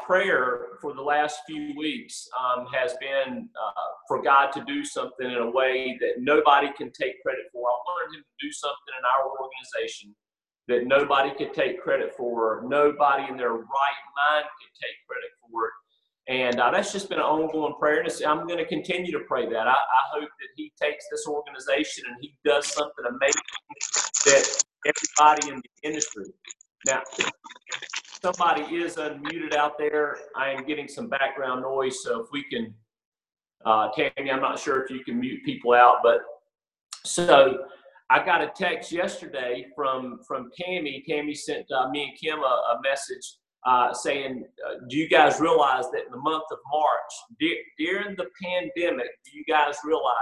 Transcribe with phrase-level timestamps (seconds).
[0.00, 3.72] prayer for the last few weeks um, has been uh,
[4.08, 7.68] for God to do something in a way that nobody can take credit for.
[7.68, 10.14] I wanted Him to do something in our organization
[10.68, 12.64] that nobody could take credit for.
[12.66, 15.72] Nobody in their right mind could take credit for it.
[16.28, 18.00] And uh, that's just been an ongoing prayer.
[18.00, 19.66] And I'm going to continue to pray that.
[19.66, 23.42] I, I, hope that He takes this organization and He does something amazing
[24.26, 26.26] that everybody in the industry.
[26.86, 27.02] Now,
[28.22, 30.16] somebody is unmuted out there.
[30.36, 32.02] I am getting some background noise.
[32.02, 32.72] So if we can,
[33.66, 36.20] uh, Tammy, I'm not sure if you can mute people out, but
[37.04, 37.64] so
[38.10, 41.02] I got a text yesterday from from Tammy.
[41.08, 45.40] Tammy sent uh, me and Kim a, a message uh, saying, uh, "Do you guys
[45.40, 50.14] realize that in the month of March, de- during the pandemic, do you guys realize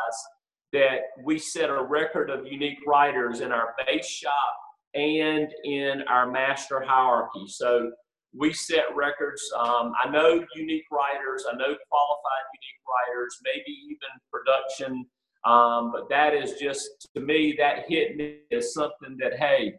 [0.73, 4.55] that we set a record of unique writers in our base shop
[4.95, 7.47] and in our master hierarchy?
[7.47, 7.91] So
[8.37, 9.43] we set records.
[9.57, 11.45] Um, I know unique writers.
[11.51, 13.39] I know qualified unique writers.
[13.45, 15.07] Maybe even production."
[15.47, 19.73] Um, but that is just to me that hit me as something that hey,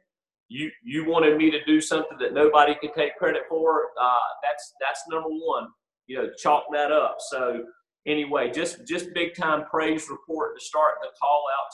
[0.50, 3.90] you you wanted me to do something that nobody could take credit for.
[4.00, 5.68] Uh, that's that's number one.
[6.08, 7.18] You know, chalk that up.
[7.30, 7.64] So
[8.08, 11.70] anyway, just just big time praise report to start the call out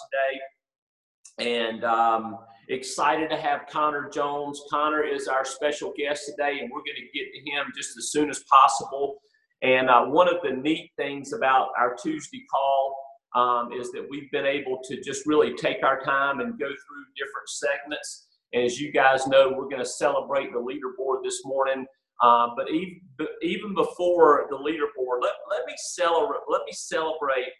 [1.39, 2.37] today, and um,
[2.69, 4.61] excited to have Connor Jones.
[4.69, 8.11] Connor is our special guest today, and we're going to get to him just as
[8.11, 9.17] soon as possible.
[9.61, 12.95] And uh, one of the neat things about our Tuesday call
[13.35, 17.05] um, is that we've been able to just really take our time and go through
[17.15, 21.85] different segments and as you guys know, we're going to celebrate the leaderboard this morning.
[22.23, 22.99] Uh, but even,
[23.41, 26.39] even before the leaderboard, let, let me celebrate.
[26.49, 27.51] Let me celebrate.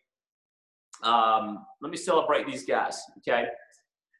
[1.04, 3.00] Um, let me celebrate these guys.
[3.20, 3.46] Okay,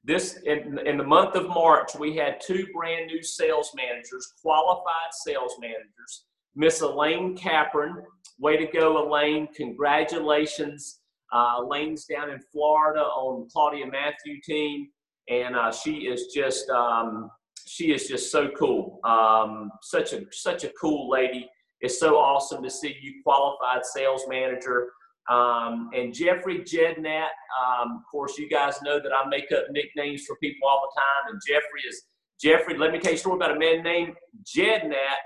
[0.08, 5.12] this in, in the month of March, we had two brand new sales managers, qualified
[5.12, 6.26] sales managers.
[6.56, 7.98] Miss Elaine Capron,
[8.40, 9.48] way to go, Elaine!
[9.56, 11.02] Congratulations.
[11.32, 14.88] Uh, Elaine's down in Florida on Claudia Matthew team
[15.30, 17.30] and uh, she is just um,
[17.66, 19.00] she is just so cool.
[19.04, 21.50] Um, such a such a cool lady.
[21.82, 24.90] It's so awesome to see you qualified sales manager.
[25.30, 27.28] Um, and Jeffrey Jednat,
[27.62, 31.02] um, of course, you guys know that I make up nicknames for people all the
[31.02, 31.34] time.
[31.34, 32.04] And Jeffrey is
[32.42, 32.78] Jeffrey.
[32.78, 34.14] Let me tell you a story about a man named
[34.46, 35.20] Jednat,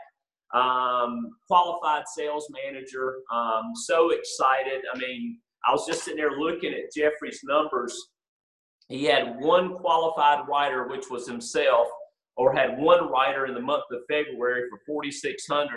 [0.53, 3.17] um, qualified sales manager.
[3.31, 4.81] Um, so excited.
[4.93, 7.95] I mean, I was just sitting there looking at Jeffrey's numbers
[8.91, 11.87] he had one qualified writer, which was himself,
[12.35, 15.69] or had one writer in the month of February for 4,600,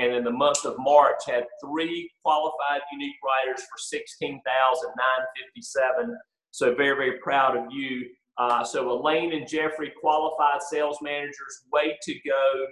[0.00, 6.18] and in the month of March had three qualified unique writers for 16,957.
[6.50, 8.08] So very, very proud of you.
[8.38, 12.66] Uh, so Elaine and Jeffrey, qualified sales managers, way to go.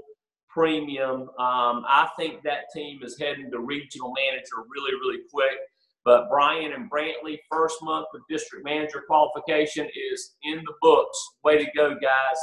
[0.50, 1.22] premium.
[1.22, 5.60] Um, I think that team is heading to regional manager really, really quick.
[6.06, 11.20] But Brian and Brantley, first month of district manager qualification is in the books.
[11.44, 12.40] Way to go, guys.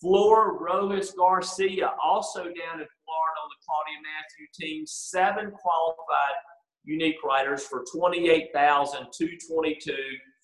[0.00, 6.36] Flor Rojas Garcia, also down in Florida on the Claudia Matthew team, seven qualified
[6.84, 9.94] unique writers for 28,222.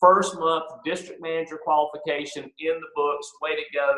[0.00, 3.30] First month district manager qualification in the books.
[3.42, 3.94] Way to go,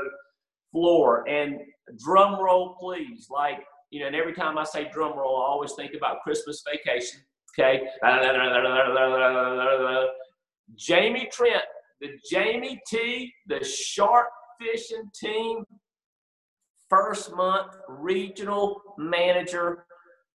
[0.73, 1.29] Flor.
[1.29, 1.61] And
[2.03, 3.29] drum roll, please.
[3.31, 6.63] Like, you know, and every time I say drum roll, I always think about Christmas
[6.71, 7.21] vacation.
[7.59, 7.83] Okay.
[10.77, 11.65] Jamie Trent,
[12.01, 14.29] the Jamie T, the shark
[14.61, 15.65] fishing team,
[16.89, 19.85] first month regional manager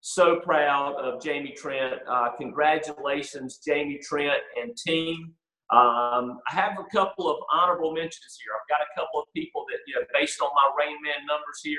[0.00, 2.00] So proud of Jamie Trent.
[2.06, 5.32] Uh, congratulations, Jamie Trent and team.
[5.72, 8.52] Um, I have a couple of honorable mentions here.
[8.54, 11.60] I've got a couple of people that, you know, based on my Rain Man numbers
[11.62, 11.78] here,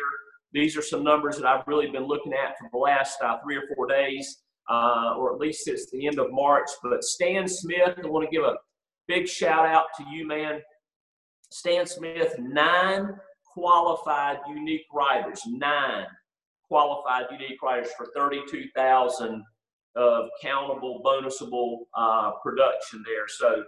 [0.53, 3.57] these are some numbers that I've really been looking at for the last uh, three
[3.57, 4.41] or four days,
[4.71, 6.67] uh, or at least since the end of March.
[6.81, 8.55] But Stan Smith, I want to give a
[9.07, 10.61] big shout out to you, man.
[11.51, 13.15] Stan Smith, nine
[13.53, 16.05] qualified unique writers, nine
[16.67, 19.43] qualified unique writers for 32,000
[19.95, 23.27] of countable, bonusable uh, production there.
[23.27, 23.63] So,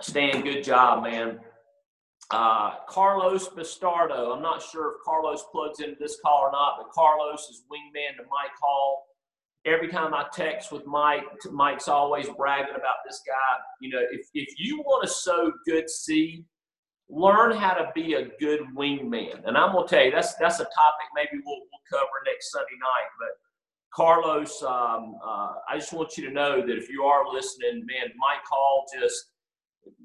[0.00, 1.40] Stan, good job, man.
[2.30, 4.34] Uh, Carlos Bastardo.
[4.34, 8.16] I'm not sure if Carlos plugs into this call or not, but Carlos is wingman
[8.16, 9.04] to Mike Hall
[9.64, 13.58] every time I text with Mike, Mike's always bragging about this guy.
[13.80, 16.44] You know, if, if you want to sow good seed,
[17.08, 19.46] learn how to be a good wingman.
[19.46, 22.78] And I'm gonna tell you, that's that's a topic maybe we'll, we'll cover next Sunday
[22.80, 23.10] night.
[23.18, 23.36] But
[23.92, 28.12] Carlos, um, uh, I just want you to know that if you are listening, man,
[28.18, 29.26] Mike Hall just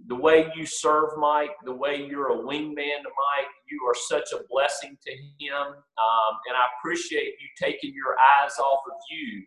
[0.07, 4.31] the way you serve Mike, the way you're a wingman to Mike, you are such
[4.33, 5.57] a blessing to him.
[5.57, 9.43] Um, and I appreciate you taking your eyes off of you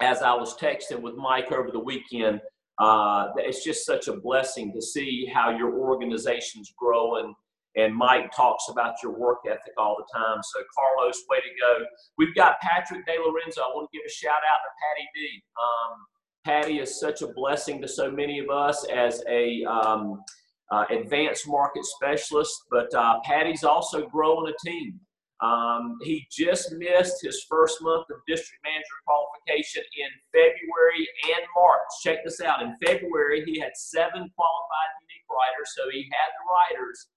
[0.00, 2.40] as I was texting with Mike over the weekend,
[2.78, 7.34] uh, it's just such a blessing to see how your organization's growing.
[7.76, 10.38] And Mike talks about your work ethic all the time.
[10.42, 11.86] So, Carlos, way to go.
[12.18, 13.62] We've got Patrick De Lorenzo.
[13.62, 15.42] I want to give a shout out to Patty D.
[15.58, 15.96] Um,
[16.44, 20.22] Patty is such a blessing to so many of us as a um,
[20.70, 25.00] uh, advanced market specialist, but uh, Patty's also growing a team.
[25.40, 31.80] Um, he just missed his first month of district manager qualification in February and March.
[32.02, 32.62] Check this out.
[32.62, 37.08] In February, he had seven qualified unique writers, so he had the writers,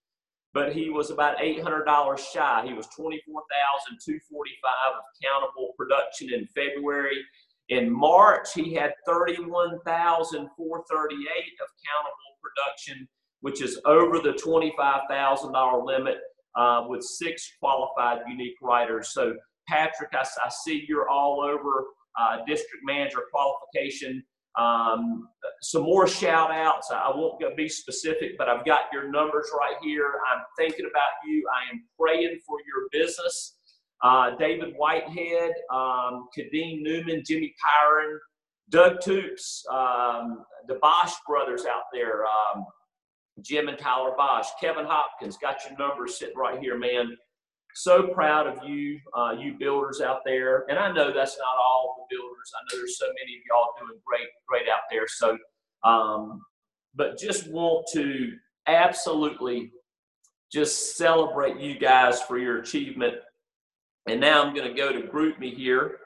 [0.53, 2.65] but he was about $800 shy.
[2.65, 7.23] He was 24245 of countable production in February.
[7.69, 13.07] In March, he had 31,438 of countable production,
[13.41, 16.17] which is over the $25,000 limit
[16.55, 19.09] uh, with six qualified unique writers.
[19.09, 19.35] So,
[19.67, 21.87] Patrick, I, I see you're all over
[22.19, 24.23] uh, district manager qualification.
[24.57, 25.27] Um,
[25.61, 26.89] some more shout outs.
[26.91, 30.13] I won't be specific, but I've got your numbers right here.
[30.33, 31.45] I'm thinking about you.
[31.53, 33.56] I am praying for your business.
[34.03, 38.17] Uh, David Whitehead, um, Kadeem Newman, Jimmy Pyron,
[38.69, 42.65] Doug Toops, um, the Bosch brothers out there, um,
[43.41, 47.15] Jim and Tyler Bosch, Kevin Hopkins, got your numbers sitting right here, man.
[47.75, 50.65] So proud of you, uh, you builders out there.
[50.69, 52.51] And I know that's not all the builders.
[52.55, 55.05] I know there's so many of y'all doing great, great out there.
[55.07, 55.37] So,
[55.83, 56.41] um,
[56.95, 58.33] but just want to
[58.65, 59.71] absolutely
[60.51, 63.15] just celebrate you guys for your achievement
[64.07, 65.99] and now I'm going to go to GroupMe here.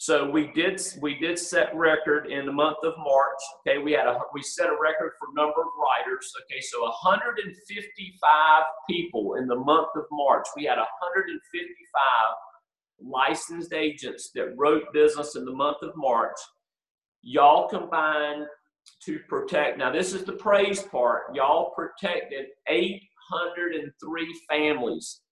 [0.00, 3.40] So we did we did set record in the month of March.
[3.66, 6.32] Okay, we had a we set a record for number of writers.
[6.44, 10.46] Okay, so 155 people in the month of March.
[10.56, 11.42] We had 155
[13.00, 16.36] licensed agents that wrote business in the month of March.
[17.22, 18.46] Y'all combined
[19.04, 19.78] to protect.
[19.78, 21.34] Now this is the praise part.
[21.34, 25.22] Y'all protected 803 families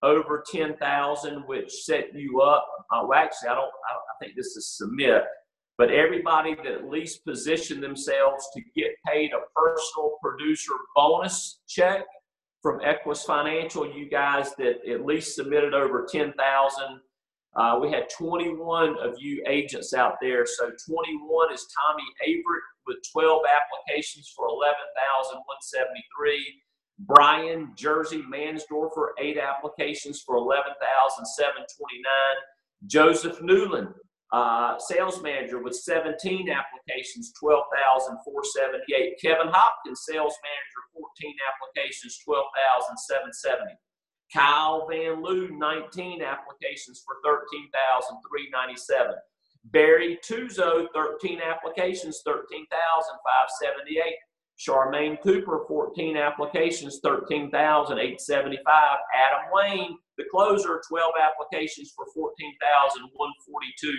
[0.03, 2.69] over 10,000, which set you up.
[2.93, 5.25] Well, actually, I don't, I, I think this is submit,
[5.79, 12.05] but everybody that at least positioned themselves to get paid a personal producer bonus check
[12.65, 16.35] from Equis Financial, you guys that at least submitted over 10,000.
[17.55, 20.47] Uh, we had 21 of you agents out there.
[20.47, 26.63] So 21 is Tommy Averett with 12 applications for 11,173.
[27.01, 32.03] Brian Jersey Mansdorfer, eight applications for 11,729.
[32.87, 33.89] Joseph Newland,
[34.35, 39.15] Uh, sales manager with 17 applications, 12,478.
[39.23, 43.79] Kevin Hopkins, sales manager, 14 applications, 12,770.
[44.35, 49.15] Kyle Van Loo, 19 applications for 13,397.
[49.67, 54.19] Barry Tuzo, 13 applications, 13,578.
[54.59, 58.99] Charmaine Cooper, 14 applications, 13,875.
[59.15, 63.95] Adam Wayne, the closer, 12 applications for 14,142.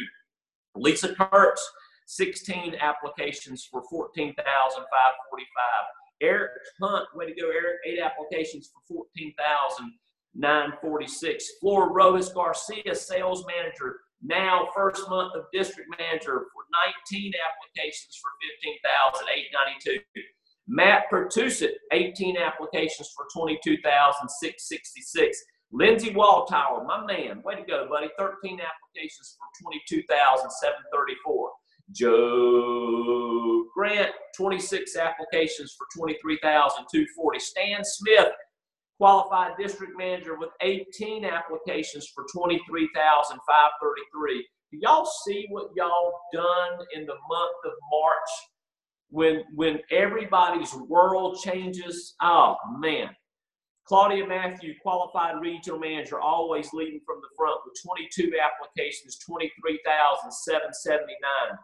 [0.76, 1.62] Lisa Kurtz,
[2.08, 4.86] 16 applications for 14,545.
[6.22, 6.52] Eric
[6.82, 8.80] Hunt, way to go, Eric, eight applications for
[9.16, 11.52] 14,946.
[11.60, 16.64] Flora Rojas Garcia, sales manager, now first month of district manager for
[17.12, 18.30] 19 applications for
[18.64, 20.00] 15,892.
[20.68, 25.44] Matt Pertusit, 18 applications for 22,666.
[25.76, 28.08] Lindsey Walltower, my man, way to go, buddy.
[28.18, 31.52] 13 applications for 22,734.
[31.92, 37.40] Joe Grant, 26 applications for 23,240.
[37.40, 38.32] Stan Smith,
[38.98, 44.48] qualified district manager with 18 applications for 23,533.
[44.72, 48.30] Do y'all see what y'all done in the month of March
[49.10, 52.16] when when everybody's world changes?
[52.22, 53.14] Oh man.
[53.86, 61.58] Claudia Matthew, qualified regional manager, always leading from the front with 22 applications, 23,779.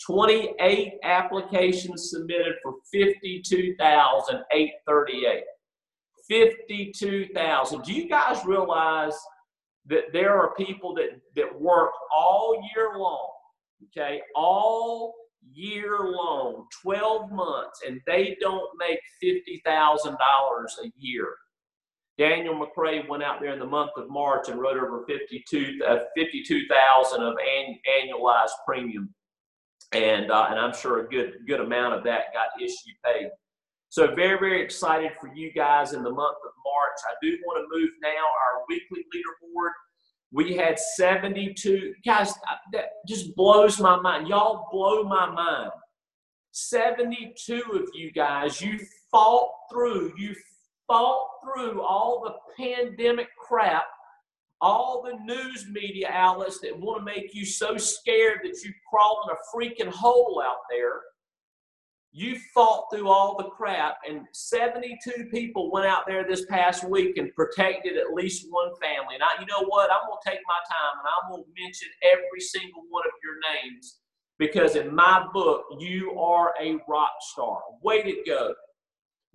[0.05, 5.43] 28 applications submitted for 52,838.
[6.29, 7.83] 52,000.
[7.83, 9.13] Do you guys realize
[9.87, 13.31] that there are people that, that work all year long,
[13.85, 15.15] okay, all
[15.53, 21.29] year long, 12 months, and they don't make $50,000 a year.
[22.17, 25.97] Daniel McCray went out there in the month of March and wrote over 52, uh,
[26.15, 29.13] 52,000 of an, annualized premium.
[29.93, 33.29] And, uh, and I'm sure a good, good amount of that got issue paid.
[33.89, 36.97] So very, very excited for you guys in the month of March.
[37.09, 39.71] I do want to move now our weekly leaderboard.
[40.31, 42.33] We had 72 guys.
[42.73, 44.27] That just blows my mind.
[44.27, 45.71] Y'all blow my mind.
[46.51, 48.79] 72 of you guys, you
[49.11, 50.11] fought through.
[50.17, 50.35] You
[50.87, 53.85] fought through all the pandemic crap,
[54.61, 59.23] all the news media outlets that want to make you so scared that you crawl
[59.27, 61.01] in a freaking hole out there
[62.17, 67.17] you fought through all the crap, and 72 people went out there this past week
[67.17, 69.13] and protected at least one family.
[69.13, 69.91] And I, you know what?
[69.91, 73.11] I'm going to take my time and I'm going to mention every single one of
[73.23, 73.99] your names
[74.39, 77.59] because in my book, you are a rock star.
[77.83, 78.55] Way to go.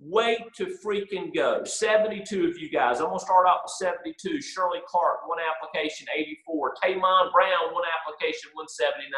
[0.05, 1.63] Way to freaking go.
[1.63, 2.99] 72 of you guys.
[2.99, 4.41] I'm going to start off with 72.
[4.41, 6.73] Shirley Clark, one application, 84.
[6.83, 9.09] Taymon Brown, one application, 179.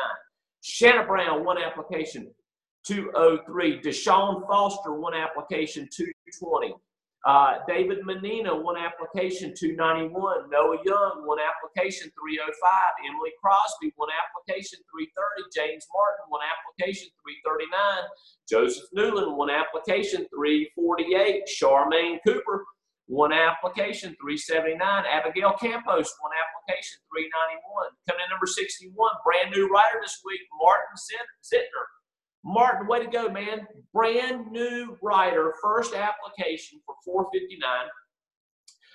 [0.62, 2.32] Shanna Brown, one application,
[2.86, 3.82] 203.
[3.82, 6.76] Deshaun Foster, one application, 220.
[7.26, 10.48] Uh, David Menina, one application, 291.
[10.52, 12.54] Noah Young, one application, 305.
[13.02, 15.50] Emily Crosby, one application, 330.
[15.50, 18.06] James Martin, one application, 339.
[18.46, 21.50] Joseph Newland, one application, 348.
[21.50, 22.62] Charmaine Cooper,
[23.10, 24.78] one application, 379.
[25.10, 27.90] Abigail Campos, one application, 391.
[28.06, 28.94] Coming in number 61,
[29.26, 30.94] brand new writer this week, Martin
[31.42, 31.90] Zittner,
[32.46, 33.68] Martin, way to go, man.
[33.92, 37.60] Brand new writer, first application for 459.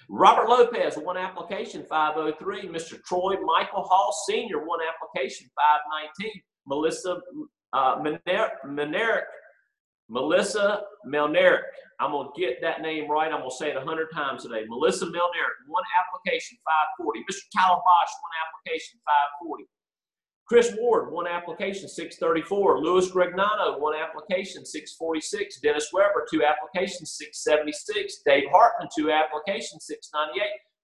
[0.08, 2.68] Robert Lopez, one application, 503.
[2.68, 3.02] Mr.
[3.04, 5.50] Troy Michael Hall Sr., one application,
[6.16, 6.42] 519.
[6.66, 7.20] Melissa
[7.72, 9.24] uh, Menerick,
[10.08, 11.62] Melissa Melnerick.
[11.98, 13.32] I'm going to get that name right.
[13.32, 14.64] I'm going to say it 100 times today.
[14.68, 16.56] Melissa Melnerick, one application,
[16.98, 17.20] 540.
[17.20, 17.46] Mr.
[17.54, 18.98] Calabash, one application,
[19.42, 19.66] 540.
[20.50, 22.80] Chris Ward, one application, 634.
[22.80, 25.60] Louis Gregnano, one application, 646.
[25.60, 28.22] Dennis Weber, two applications, 676.
[28.26, 30.42] Dave Hartman, two applications, 698.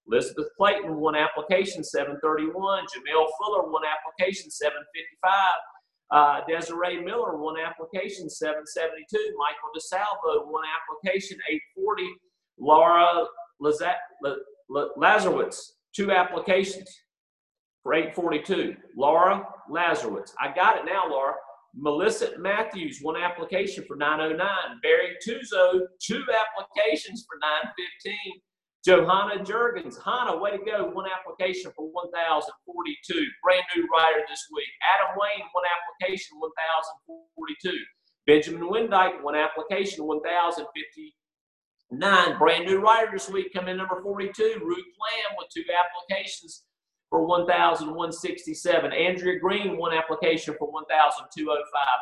[0.09, 2.85] Elizabeth Clayton, one application, 731.
[2.85, 5.35] Jamil Fuller, one application, 755.
[6.11, 9.19] Uh, Desiree Miller, one application, 772.
[9.35, 11.37] Michael DeSalvo, one application,
[11.75, 12.07] 840.
[12.57, 13.25] Laura
[14.97, 16.87] Lazarowitz, two applications
[17.87, 18.75] for 842.
[18.97, 20.33] Laura Lazarowitz.
[20.41, 21.35] I got it now, Laura.
[21.73, 24.45] Melissa Matthews, one application for 909.
[24.83, 28.41] Barry Tuzo, two applications for 915.
[28.83, 33.25] Johanna Jurgens, Hannah, way to go, one application for 1,042.
[33.41, 34.67] Brand new writer this week.
[34.83, 37.71] Adam Wayne, one application, 1,042.
[38.25, 42.37] Benjamin Windike, one application, 1,059.
[42.37, 44.59] Brand new writer this week, coming in number 42.
[44.61, 46.65] Ruth Lamb with two applications
[47.09, 48.91] for 1,167.
[48.91, 51.57] Andrea Green, one application for 1,205.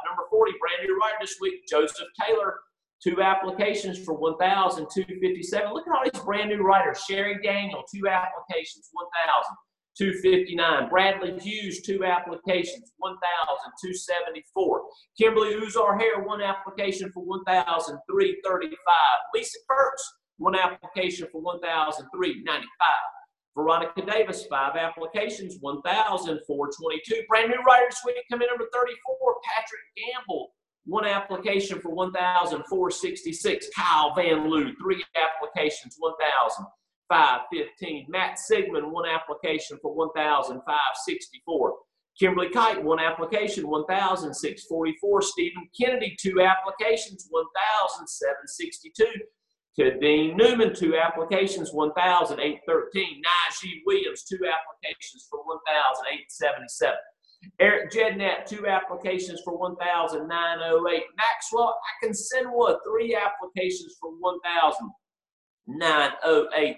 [0.08, 2.56] Number 40, brand new writer this week, Joseph Taylor,
[3.04, 5.74] two applications for 1,257.
[5.74, 7.04] Look at all these brand new writers.
[7.08, 10.90] Sherry Daniel, two applications, 1,259.
[10.90, 14.82] Bradley Hughes, two applications, 1,274.
[15.18, 18.78] Kimberly Uzar Hare, one application for 1,335.
[19.36, 22.66] Lisa Kurtz, one application for 1,395.
[23.56, 27.24] Veronica Davis, five applications, 1,422.
[27.30, 29.36] Brand new writers week coming number 34.
[29.44, 30.52] Patrick Gamble,
[30.86, 33.70] one application for 1,466.
[33.76, 38.06] Kyle Van Loo, three applications, 1,515.
[38.10, 41.76] Matt Sigmund, one application for 1,564.
[42.20, 45.22] Kimberly Kite, one application, 1,644.
[45.22, 49.06] Stephen Kennedy, two applications, 1,762.
[49.77, 53.22] Dean Newman, two applications, 1,813.
[53.22, 56.96] Najee Williams, two applications for 1,877.
[57.60, 61.03] Eric Jednat, two applications for 1,908.
[61.18, 66.77] Maxwell Akinsenwa, three applications for 1,908.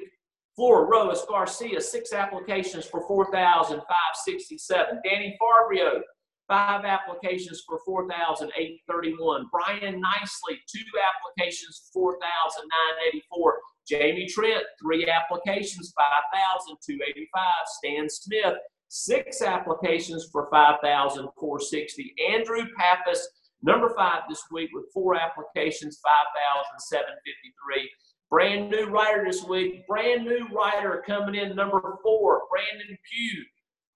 [0.56, 5.00] Flora Rose Garcia, six applications for 4,567.
[5.04, 6.00] Danny Fabrio,
[6.48, 9.46] five applications for 4,831.
[9.50, 13.58] Brian Nicely, two applications, 4,984.
[13.86, 17.42] Jamie Trent, three applications, 5,285.
[17.66, 18.54] Stan Smith,
[18.88, 22.14] six applications for 5,460.
[22.30, 23.28] Andrew Pappas,
[23.62, 27.90] number five this week with four applications, 5,753.
[28.30, 33.44] Brand new writer this week, brand new writer coming in number four, Brandon Pugh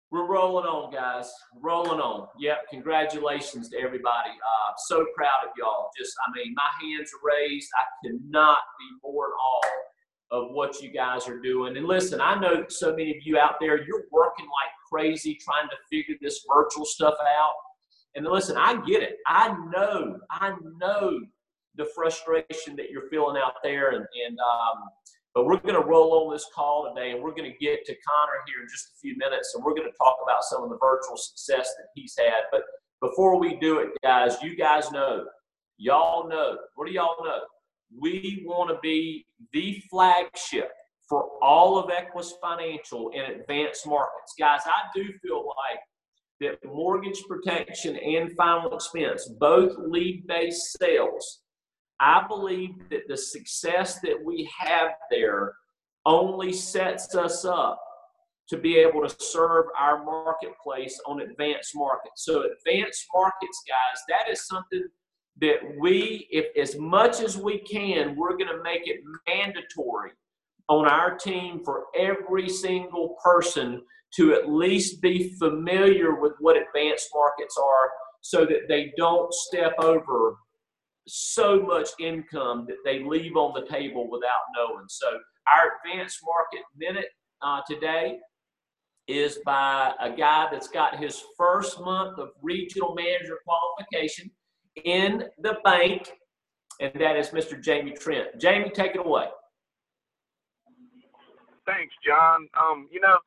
[0.09, 1.29] We're rolling on, guys.
[1.61, 2.29] Rolling on.
[2.39, 2.69] Yep.
[2.69, 4.29] Congratulations to everybody.
[4.29, 5.89] Uh, so proud of y'all.
[5.97, 7.69] Just, I mean, my hands are raised.
[7.75, 9.69] I cannot be more in awe
[10.31, 11.75] of what you guys are doing.
[11.75, 15.67] And listen, I know so many of you out there, you're working like crazy trying
[15.69, 17.53] to figure this virtual stuff out.
[18.17, 19.17] And listen, I get it.
[19.27, 21.19] I know, I know
[21.75, 23.89] the frustration that you're feeling out there.
[23.89, 24.83] And, and um,
[25.35, 27.93] but we're going to roll on this call today, and we're going to get to
[27.93, 30.71] Connor here in just a few minutes, and we're going to talk about some of
[30.71, 32.45] the virtual success that he's had.
[32.51, 32.61] But
[33.01, 35.25] before we do it, guys, you guys know,
[35.77, 37.41] y'all know, what do y'all know?
[38.01, 40.71] We want to be the flagship
[41.07, 44.33] for all of Equis Financial in advanced markets.
[44.39, 45.79] Guys, I do feel like
[46.41, 51.41] that mortgage protection and final expense, both lead based sales,
[51.99, 55.53] I believe that the success that we have there
[56.05, 57.81] only sets us up
[58.49, 62.23] to be able to serve our marketplace on advanced markets.
[62.23, 64.85] So, advanced markets, guys, that is something
[65.41, 70.11] that we, if as much as we can, we're going to make it mandatory
[70.69, 73.81] on our team for every single person
[74.17, 79.73] to at least be familiar with what advanced markets are so that they don't step
[79.79, 80.35] over
[81.07, 84.85] so much income that they leave on the table without knowing.
[84.89, 85.07] So,
[85.49, 87.09] our advanced market minute
[87.41, 88.17] uh, today
[89.07, 94.29] is by a guy that's got his first month of regional manager qualification
[94.83, 96.11] in the bank,
[96.81, 97.61] and that is Mr.
[97.61, 98.37] Jamie Trent.
[98.37, 99.27] Jamie, take it away.
[101.65, 102.47] Thanks, John.
[102.59, 103.17] Um, you know,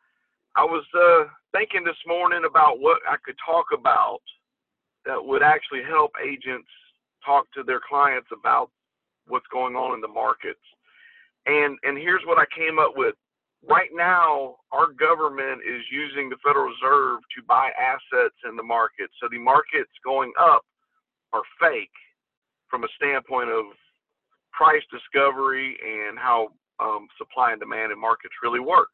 [0.56, 4.20] I was uh, thinking this morning about what I could talk about
[5.06, 6.68] that would actually help agents
[7.24, 8.70] talk to their clients about
[9.26, 10.60] what's going on in the markets.
[11.46, 13.14] And and here's what I came up with.
[13.68, 19.10] Right now, our government is using the Federal Reserve to buy assets in the market.
[19.20, 20.64] So the markets going up
[21.32, 21.92] are fake
[22.68, 23.66] from a standpoint of
[24.52, 26.48] price discovery and how
[26.80, 28.88] um, supply and demand in markets really work.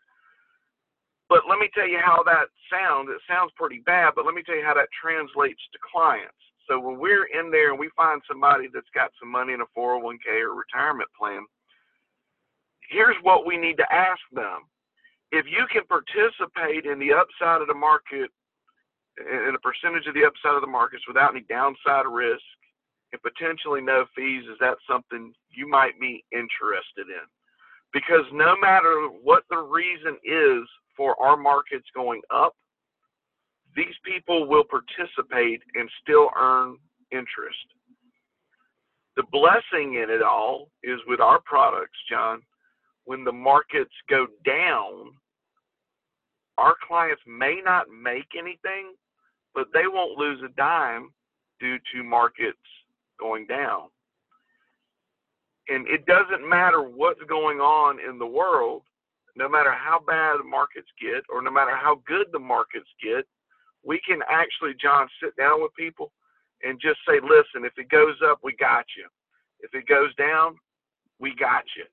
[1.28, 3.10] But let me tell you how that sounds.
[3.10, 6.38] It sounds pretty bad, but let me tell you how that translates to clients.
[6.68, 9.70] So when we're in there and we find somebody that's got some money in a
[9.76, 11.42] 401k or retirement plan,
[12.90, 14.66] here's what we need to ask them.
[15.32, 18.30] If you can participate in the upside of the market,
[19.18, 22.44] in a percentage of the upside of the markets without any downside risk
[23.12, 27.26] and potentially no fees, is that something you might be interested in?
[27.92, 32.54] Because no matter what the reason is for our markets going up,
[33.76, 36.76] these people will participate and still earn
[37.12, 37.66] interest.
[39.16, 42.40] The blessing in it all is with our products, John,
[43.04, 45.12] when the markets go down,
[46.58, 48.94] our clients may not make anything,
[49.54, 51.10] but they won't lose a dime
[51.60, 52.58] due to markets
[53.18, 53.88] going down.
[55.68, 58.82] And it doesn't matter what's going on in the world,
[59.36, 63.24] no matter how bad the markets get or no matter how good the markets get,
[63.84, 66.10] we can actually, John, sit down with people
[66.64, 69.06] and just say, listen, if it goes up, we got you.
[69.60, 70.56] If it goes down,
[71.20, 71.84] we got you.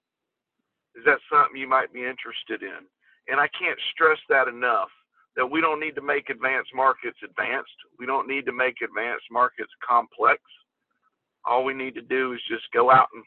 [0.95, 2.87] Is that something you might be interested in?
[3.27, 4.89] And I can't stress that enough
[5.35, 7.75] that we don't need to make advanced markets advanced.
[7.99, 10.39] We don't need to make advanced markets complex.
[11.45, 13.23] All we need to do is just go out and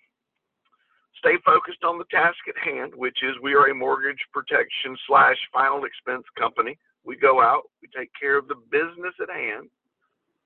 [1.18, 5.36] stay focused on the task at hand, which is we are a mortgage protection slash
[5.52, 9.70] final expense company we go out, we take care of the business at hand,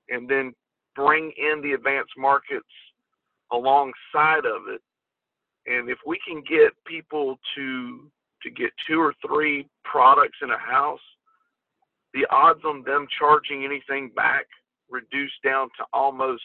[0.09, 0.53] and then
[0.95, 2.63] bring in the advanced markets
[3.51, 4.81] alongside of it.
[5.65, 8.11] And if we can get people to
[8.43, 10.99] to get two or three products in a house,
[12.13, 14.45] the odds on them charging anything back
[14.89, 16.41] reduce down to almost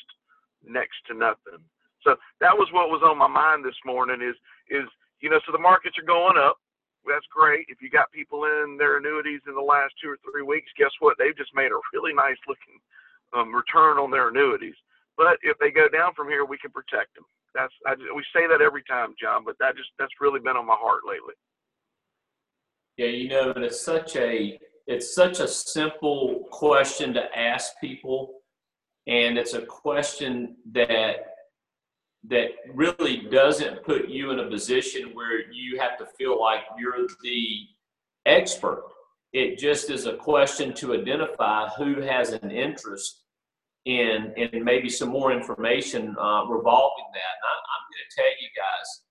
[0.63, 1.65] next to nothing.
[2.07, 4.39] So that was what was on my mind this morning is
[4.71, 4.87] is
[5.21, 6.57] you know so the markets are going up
[7.07, 7.67] that's great.
[7.69, 10.91] If you got people in their annuities in the last two or three weeks, guess
[10.99, 11.17] what?
[11.19, 12.77] They've just made a really nice looking
[13.33, 14.75] um, return on their annuities.
[15.17, 17.25] But if they go down from here, we can protect them.
[17.55, 19.45] That's I, we say that every time, John.
[19.45, 21.35] But that just that's really been on my heart lately.
[22.99, 28.43] Yeah, you know, it's such a it's such a simple question to ask people,
[29.07, 31.36] and it's a question that
[32.29, 37.07] that really doesn't put you in a position where you have to feel like you're
[37.23, 37.67] the
[38.27, 38.85] expert.
[39.33, 43.23] It just is a question to identify who has an interest
[43.85, 47.35] in in maybe some more information uh, revolving that.
[47.37, 49.03] And I, I'm going to tell you guys,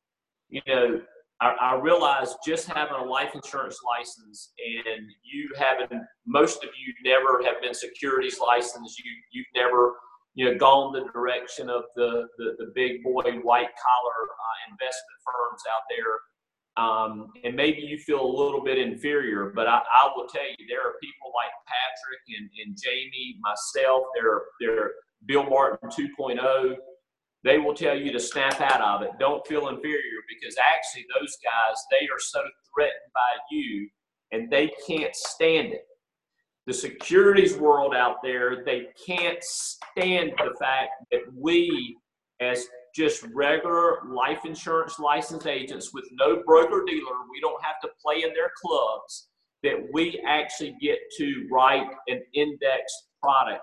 [0.50, 1.02] you know,
[1.42, 6.94] I, I realize just having a life insurance license and you having most of you
[7.10, 9.00] never have been securities licensed.
[9.00, 9.94] You you've never
[10.36, 15.20] you know gone the direction of the the, the big boy white collar uh, investment
[15.24, 16.20] firms out there.
[16.78, 20.68] Um, and maybe you feel a little bit inferior, but I, I, will tell you,
[20.68, 24.92] there are people like Patrick and, and Jamie, myself, there, there,
[25.26, 26.76] Bill Martin 2.0
[27.46, 29.12] they will tell you to snap out of it.
[29.20, 32.42] Don't feel inferior because actually those guys, they are so
[32.74, 33.88] threatened by you
[34.32, 35.86] and they can't stand it.
[36.68, 41.96] The securities world out there, they can't stand the fact that we,
[42.42, 47.90] as just regular life insurance license agents with no broker dealer, we don't have to
[48.02, 49.28] play in their clubs,
[49.62, 53.62] that we actually get to write an indexed product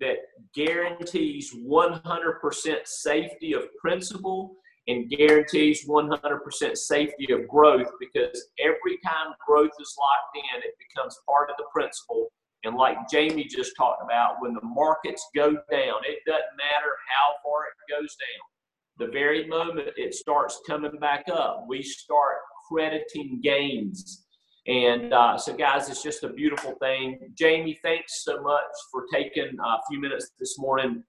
[0.00, 0.16] that
[0.54, 4.56] guarantees 100% safety of principal
[4.88, 11.18] and guarantees 100% safety of growth because every time growth is locked in, it becomes
[11.28, 12.28] part of the principal.
[12.66, 17.34] And like Jamie just talked about, when the markets go down, it doesn't matter how
[17.42, 19.06] far it goes down.
[19.06, 22.36] The very moment it starts coming back up, we start
[22.68, 24.26] crediting gains
[24.66, 27.18] and uh, so, guys, it's just a beautiful thing.
[27.38, 31.04] Jamie, thanks so much for taking a few minutes this morning.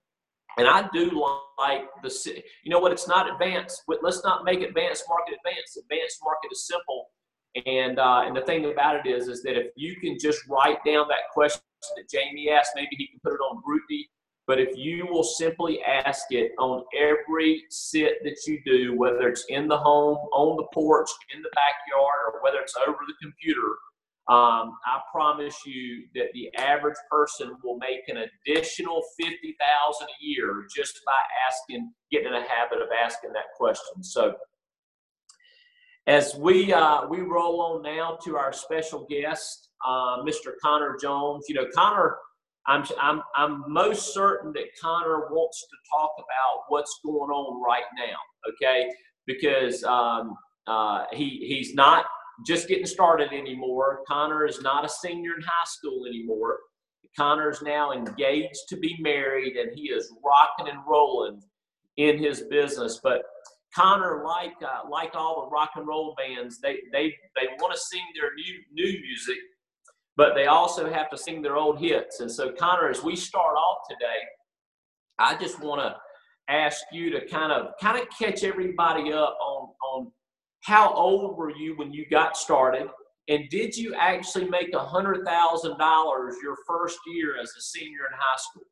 [0.60, 1.24] And I do
[1.60, 3.82] like the, you know what, it's not advanced.
[4.02, 5.78] Let's not make advanced market advanced.
[5.78, 7.08] Advanced market is simple.
[7.66, 10.78] And, uh, and the thing about it is, is that if you can just write
[10.86, 11.62] down that question
[11.96, 14.04] that Jamie asked, maybe he can put it on GroupMe
[14.48, 19.44] but if you will simply ask it on every sit that you do, whether it's
[19.50, 23.76] in the home, on the porch, in the backyard, or whether it's over the computer,
[24.30, 30.24] um, I promise you that the average person will make an additional fifty thousand a
[30.24, 31.12] year just by
[31.50, 34.02] asking, getting in a habit of asking that question.
[34.02, 34.34] So,
[36.08, 40.54] as we uh, we roll on now to our special guest, uh, Mr.
[40.62, 41.46] Connor Jones.
[41.48, 42.16] You know, Connor
[42.68, 47.86] I'm, I'm, I'm most certain that Connor wants to talk about what's going on right
[47.98, 48.18] now,
[48.52, 48.90] okay?
[49.26, 50.36] Because um,
[50.68, 52.06] uh, he, he's not
[52.46, 54.02] just getting started anymore.
[54.08, 56.58] Connor is not a senior in high school anymore.
[57.18, 61.42] Connor is now engaged to be married and he is rocking and rolling
[61.96, 63.00] in his business.
[63.02, 63.24] But
[63.76, 67.80] Connor, like uh, like all the rock and roll bands, they they they want to
[67.80, 69.38] sing their new new music
[70.18, 72.20] but they also have to sing their old hits.
[72.20, 74.20] And so, Connor, as we start off today,
[75.20, 75.96] I just want to
[76.52, 80.12] ask you to kind of kind of catch everybody up on on
[80.64, 82.88] how old were you when you got started,
[83.28, 88.08] and did you actually make a hundred thousand dollars your first year as a senior
[88.12, 88.64] in high school?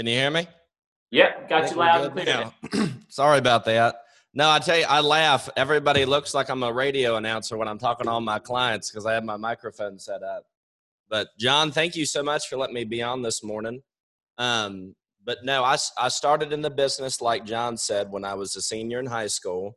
[0.00, 0.48] Can you hear me?
[1.10, 2.88] Yep, got you loud and clear.
[3.08, 3.96] Sorry about that.
[4.32, 5.50] No, I tell you, I laugh.
[5.58, 9.04] Everybody looks like I'm a radio announcer when I'm talking to all my clients because
[9.04, 10.44] I have my microphone set up.
[11.10, 13.82] But John, thank you so much for letting me be on this morning.
[14.38, 18.56] Um, but no, I, I started in the business, like John said, when I was
[18.56, 19.76] a senior in high school.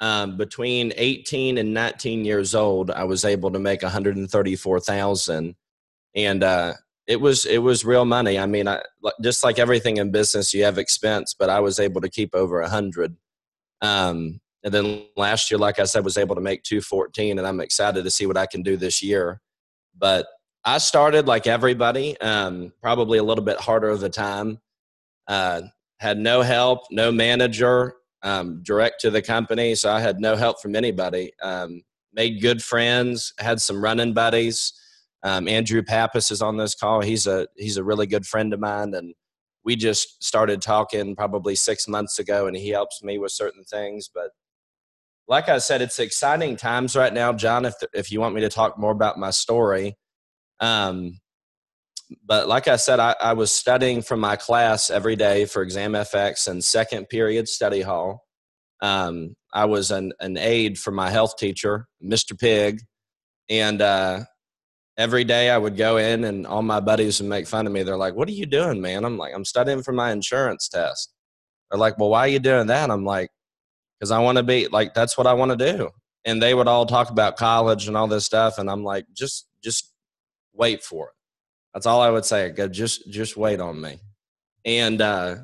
[0.00, 5.54] Um, between 18 and 19 years old, I was able to make 134,000.
[6.14, 6.74] And uh,
[7.06, 8.38] it was it was real money.
[8.38, 8.82] I mean, I
[9.22, 12.60] just like everything in business, you have expense, but I was able to keep over
[12.60, 13.16] a hundred.
[13.82, 17.46] Um, and then last year, like I said, was able to make two fourteen, and
[17.46, 19.40] I'm excited to see what I can do this year.
[19.96, 20.26] But
[20.64, 24.60] I started like everybody, um, probably a little bit harder of the time.
[25.28, 25.62] Uh,
[26.00, 30.60] had no help, no manager, um, direct to the company, so I had no help
[30.60, 31.32] from anybody.
[31.42, 31.82] Um,
[32.14, 34.72] made good friends, had some running buddies
[35.24, 37.00] um, Andrew Pappas is on this call.
[37.00, 39.14] He's a he's a really good friend of mine, and
[39.64, 44.10] we just started talking probably six months ago, and he helps me with certain things.
[44.14, 44.30] But
[45.26, 47.64] like I said, it's exciting times right now, John.
[47.64, 49.96] If if you want me to talk more about my story,
[50.60, 51.18] um,
[52.26, 55.92] but like I said, I, I was studying from my class every day for Exam
[55.92, 58.24] FX and second period study hall.
[58.82, 62.38] Um, I was an, an aide for my health teacher, Mr.
[62.38, 62.80] Pig,
[63.48, 64.24] and uh,
[64.96, 67.82] every day I would go in and all my buddies would make fun of me.
[67.82, 69.04] They're like, What are you doing, man?
[69.04, 71.14] I'm like, I'm studying for my insurance test.
[71.74, 72.88] They're like, well, why are you doing that?
[72.88, 73.30] I'm like,
[73.98, 75.90] because I want to be like, that's what I want to do.
[76.24, 78.58] And they would all talk about college and all this stuff.
[78.58, 79.92] And I'm like, just, just
[80.52, 81.14] wait for it.
[81.72, 82.50] That's all I would say.
[82.50, 83.98] Go, just, just wait on me.
[84.64, 85.36] And uh,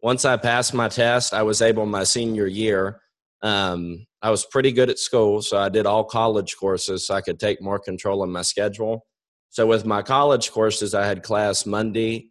[0.00, 3.00] once I passed my test, I was able my senior year.
[3.44, 7.20] Um, I was pretty good at school, so I did all college courses so I
[7.20, 9.06] could take more control of my schedule.
[9.50, 12.30] So with my college courses, I had class Monday,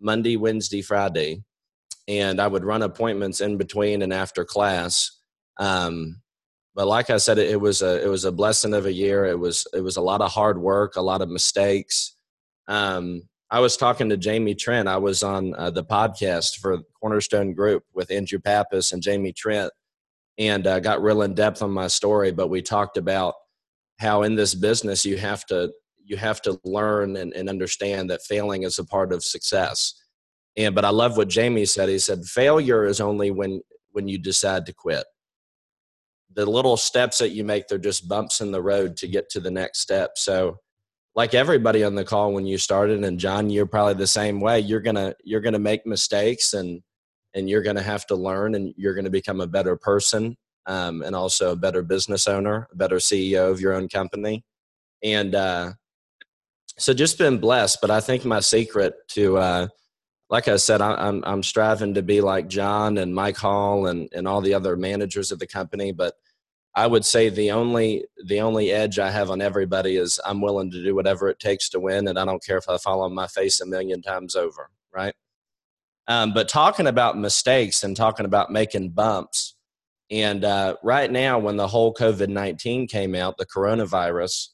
[0.00, 1.42] Monday, Wednesday, Friday,
[2.06, 5.10] and I would run appointments in between and after class.
[5.58, 6.22] Um,
[6.76, 9.26] but like I said, it, was a it was a blessing of a year.
[9.26, 12.14] It was it was a lot of hard work, a lot of mistakes.
[12.68, 14.88] Um, I was talking to Jamie Trent.
[14.88, 19.70] I was on uh, the podcast for Cornerstone Group with Andrew Pappas and Jamie Trent,
[20.38, 22.32] and uh, got real in depth on my story.
[22.32, 23.34] But we talked about
[23.98, 25.72] how in this business you have to
[26.04, 29.94] you have to learn and, and understand that failing is a part of success.
[30.56, 31.88] And but I love what Jamie said.
[31.88, 35.04] He said failure is only when when you decide to quit.
[36.34, 39.40] The little steps that you make, they're just bumps in the road to get to
[39.40, 40.12] the next step.
[40.16, 40.58] So
[41.14, 44.60] like everybody on the call when you started and john you're probably the same way
[44.60, 46.82] you're gonna you're gonna make mistakes and
[47.34, 51.14] and you're gonna have to learn and you're gonna become a better person um, and
[51.16, 54.44] also a better business owner a better ceo of your own company
[55.02, 55.72] and uh,
[56.78, 59.66] so just been blessed but i think my secret to uh,
[60.30, 64.08] like i said I, I'm, I'm striving to be like john and mike hall and,
[64.12, 66.14] and all the other managers of the company but
[66.74, 70.70] I would say the only the only edge I have on everybody is I'm willing
[70.70, 73.14] to do whatever it takes to win, and I don't care if I fall on
[73.14, 75.14] my face a million times over, right?
[76.08, 79.54] Um, but talking about mistakes and talking about making bumps,
[80.10, 84.48] and uh, right now when the whole COVID nineteen came out, the coronavirus,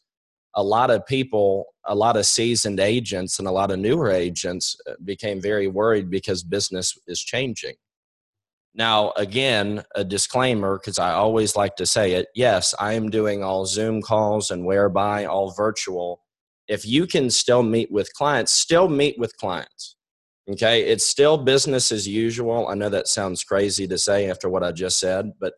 [0.54, 4.76] a lot of people, a lot of seasoned agents, and a lot of newer agents
[4.88, 7.74] uh, became very worried because business is changing
[8.78, 12.28] now, again, a disclaimer because I always like to say it.
[12.36, 16.22] Yes, I am doing all Zoom calls and whereby all virtual.
[16.68, 19.96] If you can still meet with clients, still meet with clients.
[20.50, 22.68] Okay, it's still business as usual.
[22.68, 25.54] I know that sounds crazy to say after what I just said, but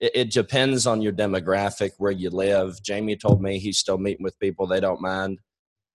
[0.00, 2.82] it, it depends on your demographic, where you live.
[2.82, 5.38] Jamie told me he's still meeting with people they don't mind.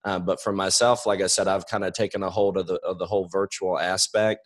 [0.04, 2.76] Uh, but for myself, like I said, I've kind of taken a hold of the
[2.80, 4.40] of the whole virtual aspect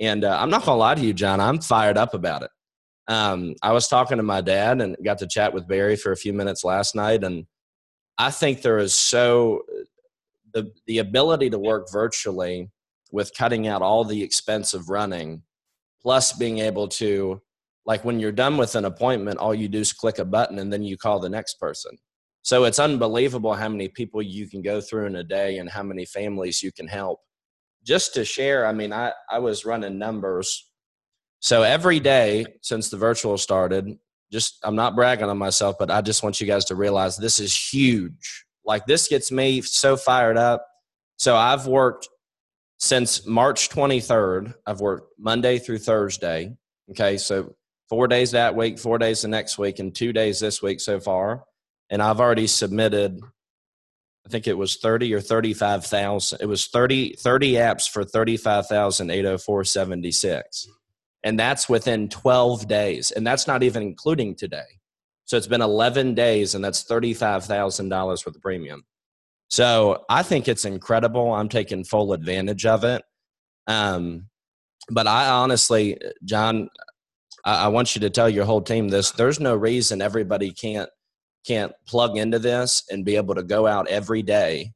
[0.00, 1.40] and uh, I'm not gonna lie to you, John.
[1.40, 2.50] I'm fired up about it.
[3.06, 6.16] Um, I was talking to my dad and got to chat with Barry for a
[6.16, 7.46] few minutes last night, and
[8.18, 9.62] I think there is so
[10.54, 12.70] the the ability to work virtually
[13.12, 15.42] with cutting out all the expense of running,
[16.02, 17.40] plus being able to
[17.86, 20.72] like when you're done with an appointment, all you do is click a button and
[20.72, 21.96] then you call the next person.
[22.42, 25.82] So it's unbelievable how many people you can go through in a day and how
[25.82, 27.20] many families you can help
[27.84, 30.70] just to share, I mean, I, I was running numbers.
[31.40, 33.98] So every day since the virtual started,
[34.30, 37.38] just I'm not bragging on myself, but I just want you guys to realize this
[37.38, 38.44] is huge.
[38.64, 40.66] Like this gets me so fired up.
[41.16, 42.08] So I've worked
[42.80, 44.54] since March 23rd.
[44.66, 46.56] I've worked Monday through Thursday.
[46.90, 47.54] Okay, so
[47.88, 50.98] four days that week, four days the next week, and two days this week so
[50.98, 51.44] far.
[51.90, 53.20] And I've already submitted
[54.26, 56.40] I think it was 30 or 35,000.
[56.40, 60.66] It was 30, 30 apps for 35,804.76.
[61.24, 63.10] And that's within 12 days.
[63.10, 64.64] And that's not even including today.
[65.24, 68.84] So it's been 11 days and that's $35,000 worth of premium.
[69.50, 71.32] So I think it's incredible.
[71.32, 73.02] I'm taking full advantage of it.
[73.66, 74.28] Um,
[74.90, 76.68] but I honestly, John,
[77.44, 79.10] I, I want you to tell your whole team this.
[79.10, 80.88] There's no reason everybody can't
[81.46, 84.72] can't plug into this and be able to go out every day,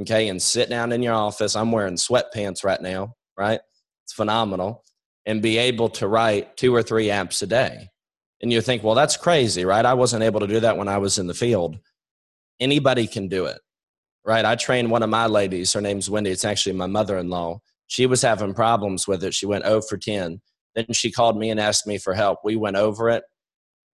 [0.00, 1.54] okay, and sit down in your office.
[1.54, 3.60] I'm wearing sweatpants right now, right?
[4.04, 4.84] It's phenomenal.
[5.26, 7.88] And be able to write two or three apps a day.
[8.40, 9.84] And you think, well, that's crazy, right?
[9.84, 11.78] I wasn't able to do that when I was in the field.
[12.58, 13.60] Anybody can do it,
[14.28, 14.44] right?
[14.44, 15.72] I trained one of my ladies.
[15.72, 16.30] Her name's Wendy.
[16.30, 17.60] It's actually my mother in law.
[17.88, 19.34] She was having problems with it.
[19.34, 20.40] She went 0 for 10.
[20.76, 22.40] Then she called me and asked me for help.
[22.44, 23.24] We went over it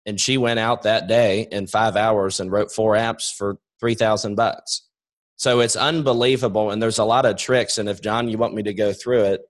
[0.06, 4.34] and she went out that day in five hours and wrote four apps for 3000
[4.34, 4.88] bucks
[5.36, 8.62] so it's unbelievable and there's a lot of tricks and if john you want me
[8.62, 9.40] to go through it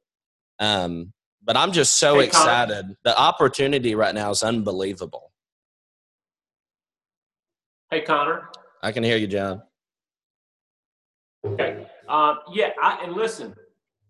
[0.58, 1.12] um,
[1.42, 2.96] but i'm just so hey, excited Connor.
[3.04, 5.32] the opportunity right now is unbelievable
[7.90, 8.48] hey connor
[8.82, 9.62] i can hear you john
[11.44, 13.54] okay um, yeah I, and listen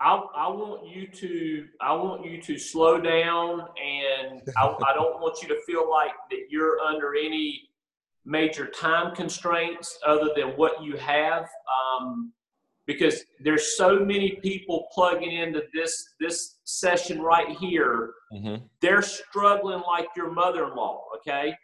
[0.00, 5.20] I, I want you to I want you to slow down and I, I don't
[5.20, 7.68] want you to feel like that you're under any
[8.24, 11.48] major time constraints other than what you have.
[12.00, 12.32] Um,
[12.84, 18.14] because there's so many people plugging into this this session right here.
[18.32, 18.64] Mm-hmm.
[18.80, 21.04] They're struggling like your mother-in-law.
[21.18, 21.54] Okay,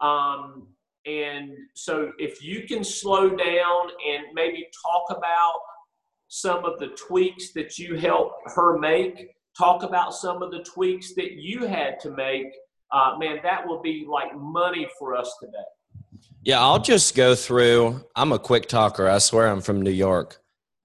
[0.00, 0.68] um,
[1.08, 5.60] and so if you can slow down and maybe talk about
[6.28, 11.14] some of the tweaks that you helped her make, talk about some of the tweaks
[11.14, 12.52] that you had to make,
[12.92, 16.20] uh, man, that will be like money for us today.
[16.42, 18.04] Yeah, I'll just go through.
[18.14, 19.08] I'm a quick talker.
[19.08, 20.40] I swear I'm from New York.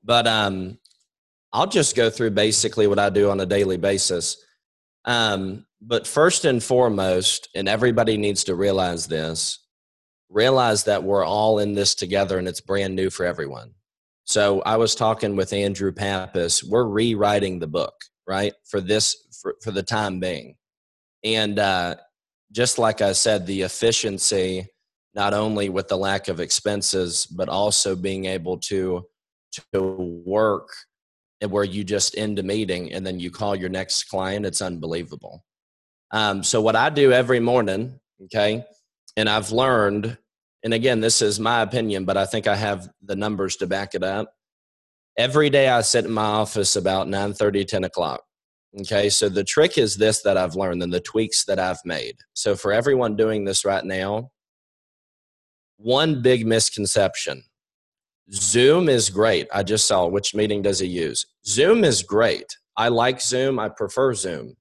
[0.06, 0.80] But um,
[1.52, 4.38] I'll just go through basically what I do on a daily basis.
[5.06, 9.63] Um, but first and foremost, and everybody needs to realize this
[10.34, 13.72] realize that we're all in this together and it's brand new for everyone.
[14.26, 16.64] So I was talking with Andrew Pappas.
[16.64, 17.94] We're rewriting the book,
[18.28, 18.54] right?
[18.66, 20.56] For this, for, for the time being.
[21.24, 21.96] And uh,
[22.52, 24.68] just like I said, the efficiency,
[25.14, 29.06] not only with the lack of expenses, but also being able to
[29.72, 30.70] to work
[31.50, 35.44] where you just end a meeting and then you call your next client, it's unbelievable.
[36.12, 38.66] Um, so what I do every morning, okay,
[39.18, 40.18] and I've learned,
[40.64, 43.96] and again, this is my opinion, but I think I have the numbers to back
[43.96, 44.34] it up.
[45.18, 48.22] Every day I sit in my office about 9 30, 10 o'clock.
[48.82, 52.16] Okay, so the trick is this that I've learned and the tweaks that I've made.
[52.34, 54.32] So for everyone doing this right now,
[55.78, 57.44] one big misconception
[58.32, 59.48] Zoom is great.
[59.54, 61.26] I just saw which meeting does he use.
[61.46, 62.58] Zoom is great.
[62.78, 63.60] I like Zoom.
[63.60, 64.56] I prefer Zoom.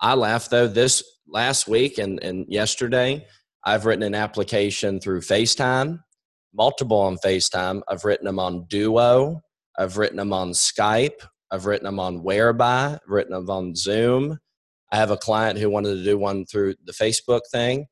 [0.00, 0.66] I laugh though.
[0.66, 3.26] This last week and, and yesterday,
[3.64, 6.00] I've written an application through FaceTime,
[6.54, 7.82] multiple on FaceTime.
[7.88, 9.40] I've written them on Duo.
[9.78, 11.26] I've written them on Skype.
[11.50, 12.98] I've written them on Whereby.
[13.06, 14.38] Written them on Zoom.
[14.90, 17.86] I have a client who wanted to do one through the Facebook thing.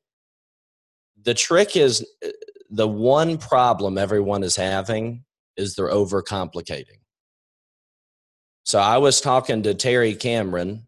[1.23, 2.29] The trick is uh,
[2.69, 5.23] the one problem everyone is having
[5.57, 7.01] is they're overcomplicating.
[8.65, 10.87] So I was talking to Terry Cameron,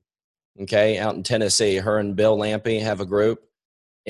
[0.61, 1.77] okay, out in Tennessee.
[1.77, 3.39] Her and Bill Lampy have a group,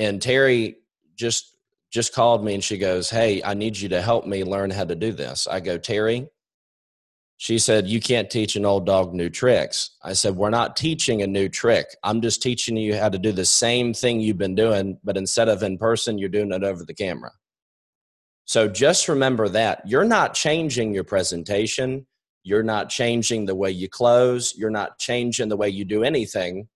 [0.00, 0.78] and Terry
[1.14, 1.56] just
[1.92, 4.84] just called me and she goes, "Hey, I need you to help me learn how
[4.84, 6.28] to do this." I go, "Terry."
[7.36, 11.22] She said, "You can't teach an old dog new tricks." I said, "We're not teaching
[11.22, 11.96] a new trick.
[12.02, 15.48] I'm just teaching you how to do the same thing you've been doing, but instead
[15.48, 17.32] of in person, you're doing it over the camera."
[18.46, 22.06] So just remember that you're not changing your presentation.
[22.42, 24.54] You're not changing the way you close.
[24.56, 26.68] You're not changing the way you do anything.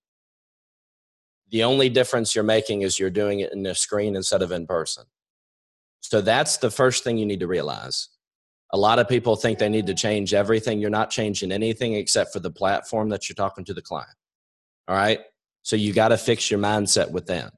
[1.54, 4.66] The only difference you're making is you're doing it in a screen instead of in
[4.66, 5.04] person.
[6.00, 8.08] So that's the first thing you need to realize.
[8.72, 10.80] A lot of people think they need to change everything.
[10.80, 14.16] You're not changing anything except for the platform that you're talking to the client.
[14.88, 15.20] All right.
[15.62, 17.52] So you got to fix your mindset with that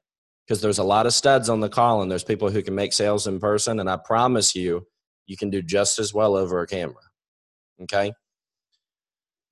[0.45, 2.93] because there's a lot of studs on the call and there's people who can make
[2.93, 4.85] sales in person and i promise you
[5.25, 7.03] you can do just as well over a camera
[7.81, 8.13] okay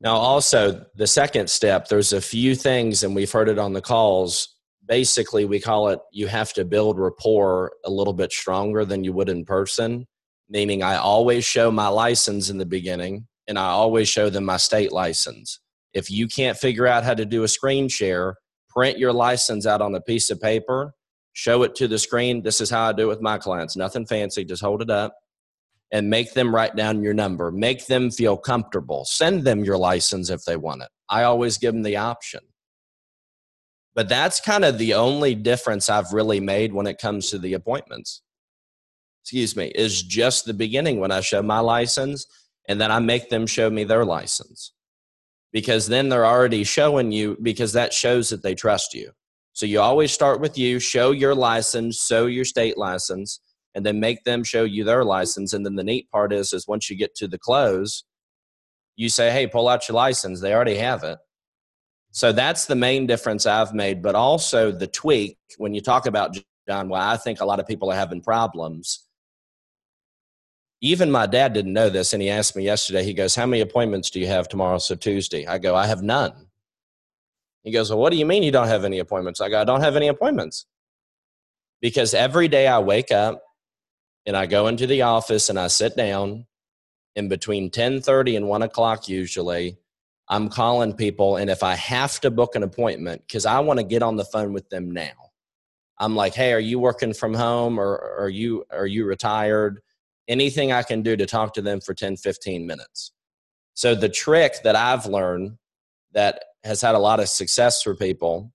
[0.05, 3.81] now also the second step there's a few things and we've heard it on the
[3.81, 4.55] calls
[4.87, 9.11] basically we call it you have to build rapport a little bit stronger than you
[9.11, 10.05] would in person
[10.49, 14.57] meaning i always show my license in the beginning and i always show them my
[14.57, 15.59] state license
[15.93, 18.37] if you can't figure out how to do a screen share
[18.75, 20.93] print your license out on a piece of paper,
[21.33, 22.43] show it to the screen.
[22.43, 23.75] This is how I do it with my clients.
[23.75, 25.15] Nothing fancy, just hold it up
[25.91, 27.51] and make them write down your number.
[27.51, 29.05] Make them feel comfortable.
[29.05, 30.89] Send them your license if they want it.
[31.09, 32.41] I always give them the option.
[33.93, 37.53] But that's kind of the only difference I've really made when it comes to the
[37.53, 38.21] appointments.
[39.23, 42.25] Excuse me, is just the beginning when I show my license
[42.67, 44.73] and then I make them show me their license
[45.53, 49.11] because then they're already showing you because that shows that they trust you.
[49.53, 53.39] So you always start with you, show your license, show your state license,
[53.75, 55.53] and then make them show you their license.
[55.53, 58.03] And then the neat part is, is once you get to the close,
[58.95, 61.19] you say, "Hey, pull out your license." They already have it.
[62.11, 64.01] So that's the main difference I've made.
[64.01, 67.67] But also the tweak when you talk about John, why I think a lot of
[67.67, 69.05] people are having problems
[70.81, 73.61] even my dad didn't know this and he asked me yesterday he goes how many
[73.61, 76.47] appointments do you have tomorrow so tuesday i go i have none
[77.63, 79.63] he goes well what do you mean you don't have any appointments i go i
[79.63, 80.65] don't have any appointments
[81.81, 83.41] because every day i wake up
[84.25, 86.45] and i go into the office and i sit down.
[87.17, 89.77] And between 10.30 and 1 o'clock usually
[90.27, 91.37] i'm calling people.
[91.37, 94.25] And if i have to book an appointment because i want to get on the
[94.25, 95.13] phone with them now.
[95.99, 97.79] I'm like hey are you working from home?
[97.79, 99.79] Or are you are you retired?
[100.27, 103.11] Anything I can do to talk to them for 10, 15 minutes.
[103.75, 105.57] So the trick that I've learned
[106.13, 108.51] that has had a lot of success for people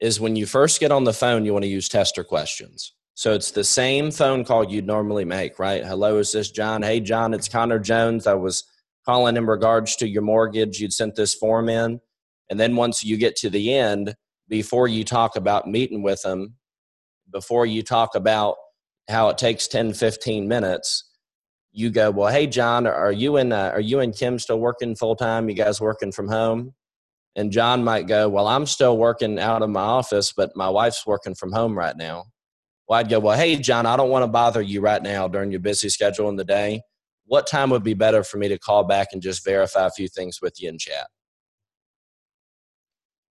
[0.00, 2.92] is when you first get on the phone, you want to use tester questions.
[3.14, 5.84] So it's the same phone call you'd normally make, right?
[5.84, 6.82] Hello, is this John?
[6.82, 8.26] Hey, John, it's Connor Jones.
[8.26, 8.64] I was
[9.04, 10.80] calling in regards to your mortgage.
[10.80, 12.00] You'd sent this form in.
[12.48, 14.14] And then once you get to the end,
[14.48, 16.54] before you talk about meeting with them,
[17.30, 18.56] before you talk about
[19.08, 21.10] how it takes 10, 15 minutes,
[21.72, 24.94] you go, well, hey, John, are you and uh, are you and Kim still working
[24.94, 25.48] full time?
[25.48, 26.74] You guys working from home?
[27.34, 31.06] And John might go, well, I'm still working out of my office, but my wife's
[31.06, 32.26] working from home right now.
[32.92, 35.50] Well, I'd go, well, hey, John, I don't want to bother you right now during
[35.50, 36.82] your busy schedule in the day.
[37.24, 40.08] What time would be better for me to call back and just verify a few
[40.08, 41.06] things with you in chat?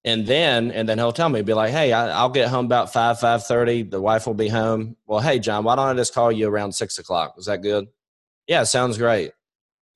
[0.03, 2.91] and then and then he'll tell me be like hey I, will get home about
[2.91, 4.97] 5 5.30 the wife will be home.
[5.07, 7.35] Well hey john why don't i just call you around 6 o'clock?
[7.37, 7.85] Is that good?
[8.47, 9.33] Yeah sounds great.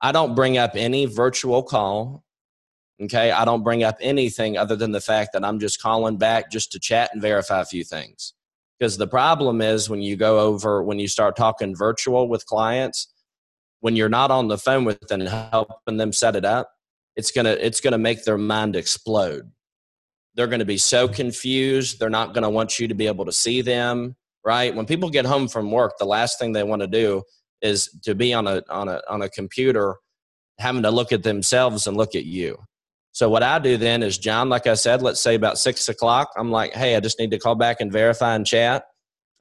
[0.03, 2.23] I don't bring up any virtual call
[3.03, 3.31] okay?
[3.31, 6.71] I don't bring up anything other than the fact that i'm just calling back just
[6.73, 8.35] to chat and verify a few things
[8.79, 13.13] because the problem is when you go over when you start talking virtual with clients
[13.81, 16.71] when you're not on the phone with them and helping them set it up
[17.17, 19.51] it's gonna it's gonna make their mind explode
[20.35, 21.99] they're to be so confused.
[21.99, 24.75] They're not to want you to be able to see them, right?
[24.75, 27.23] When people get home from work, the last thing they want to do
[27.63, 29.97] is to be on a on a on a computer
[30.59, 32.59] having to look at themselves and look at you.
[33.15, 36.33] So what I do then is John, like I said, let's say about six o'clock,
[36.37, 38.87] I'm like, hey, I just need to call back and verify and chat.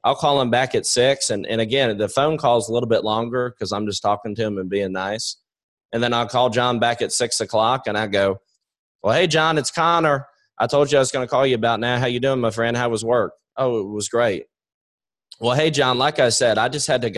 [0.04, 1.28] I'll call him back at six.
[1.30, 4.42] And, and again, the phone call's a little bit longer because I'm just talking to
[4.44, 5.38] him and being nice.
[5.92, 8.38] And then I'll call John back at six o'clock and I go,
[9.02, 10.28] well, hey, John, it's Connor.
[10.56, 11.98] I told you I was going to call you about now.
[11.98, 12.76] How you doing, my friend?
[12.76, 13.32] How was work?
[13.56, 14.44] Oh, it was great.
[15.40, 17.10] Well, hey, John, like I said, I just had to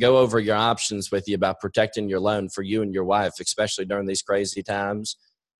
[0.00, 3.34] go over your options with you about protecting your loan for you and your wife,
[3.38, 5.16] especially during these crazy times.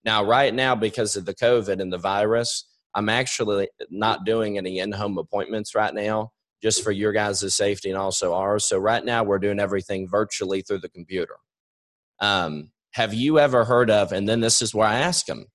[0.06, 4.78] Now, right now, because of the COVID and the virus, I'm actually not doing any
[4.78, 6.30] in home appointments right now,
[6.62, 8.64] just for your guys' safety and also ours.
[8.64, 11.34] So, right now, we're doing everything virtually through the computer.
[12.20, 15.46] Um, have you ever heard of, and then this is where I ask them,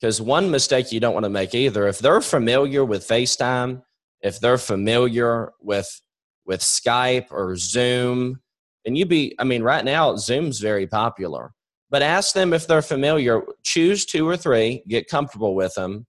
[0.00, 3.82] because one mistake you don't want to make either, if they're familiar with FaceTime,
[4.22, 6.00] if they're familiar with
[6.46, 8.40] with Skype or Zoom,
[8.86, 11.52] and you be, I mean, right now Zoom's very popular.
[11.90, 13.42] But ask them if they're familiar.
[13.64, 16.06] Choose two or three, get comfortable with them,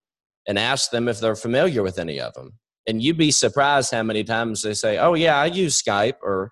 [0.47, 2.53] and ask them if they're familiar with any of them.
[2.87, 6.51] And you'd be surprised how many times they say, "Oh yeah, I use Skype," or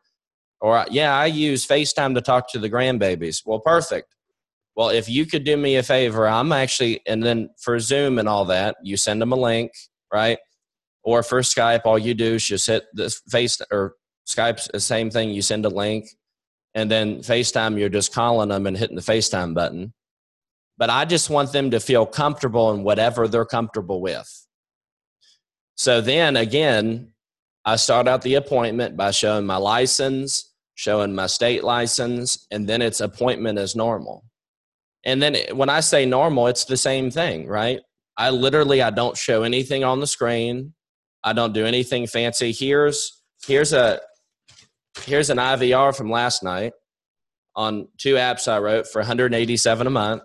[0.62, 4.14] "Or yeah, I use FaceTime to talk to the grandbabies." Well, perfect
[4.80, 8.30] well, if you could do me a favor, I'm actually, and then for Zoom and
[8.30, 9.72] all that, you send them a link,
[10.14, 10.38] right?
[11.04, 15.10] Or for Skype, all you do is just hit the face or Skype's the same
[15.10, 15.32] thing.
[15.32, 16.06] You send a link,
[16.76, 19.94] and then FaceTime, you're just calling them and hitting the FaceTime button.
[20.78, 24.48] But I just want them to feel comfortable in whatever they're comfortable with.
[25.76, 27.14] So then again,
[27.66, 32.82] I start out the appointment by showing my license, showing my state license, and then
[32.82, 34.24] it's appointment as normal.
[35.06, 37.80] And then when I say normal, it's the same thing, right?
[38.18, 40.74] I literally I don't show anything on the screen.
[41.24, 42.52] I don't do anything fancy.
[42.52, 44.02] Here's here's a
[45.02, 46.74] here's an IVR from last night
[47.56, 50.24] on two apps I wrote for 187 a month.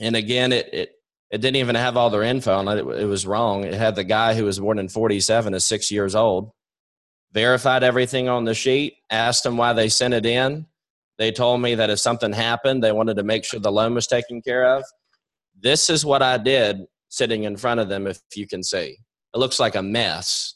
[0.00, 0.90] And again, it it
[1.30, 2.78] it didn't even have all their info on it.
[2.78, 3.64] It was wrong.
[3.64, 6.50] It had the guy who was born in 47 is six years old.
[7.32, 8.94] Verified everything on the sheet.
[9.10, 10.66] Asked them why they sent it in
[11.18, 14.06] they told me that if something happened, they wanted to make sure the loan was
[14.06, 14.84] taken care of.
[15.58, 18.98] This is what I did sitting in front of them, if you can see.
[19.32, 20.53] It looks like a mess.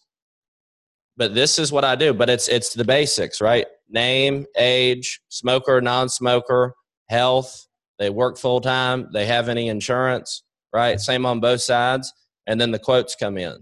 [1.19, 2.15] But this is what I do.
[2.15, 3.67] But it's it's the basics, right?
[3.91, 6.75] Name, age, smoker, non-smoker,
[7.09, 7.67] health,
[7.99, 11.01] they work full time, they have any insurance, right?
[11.01, 12.13] Same on both sides.
[12.47, 13.57] And then the quotes come in.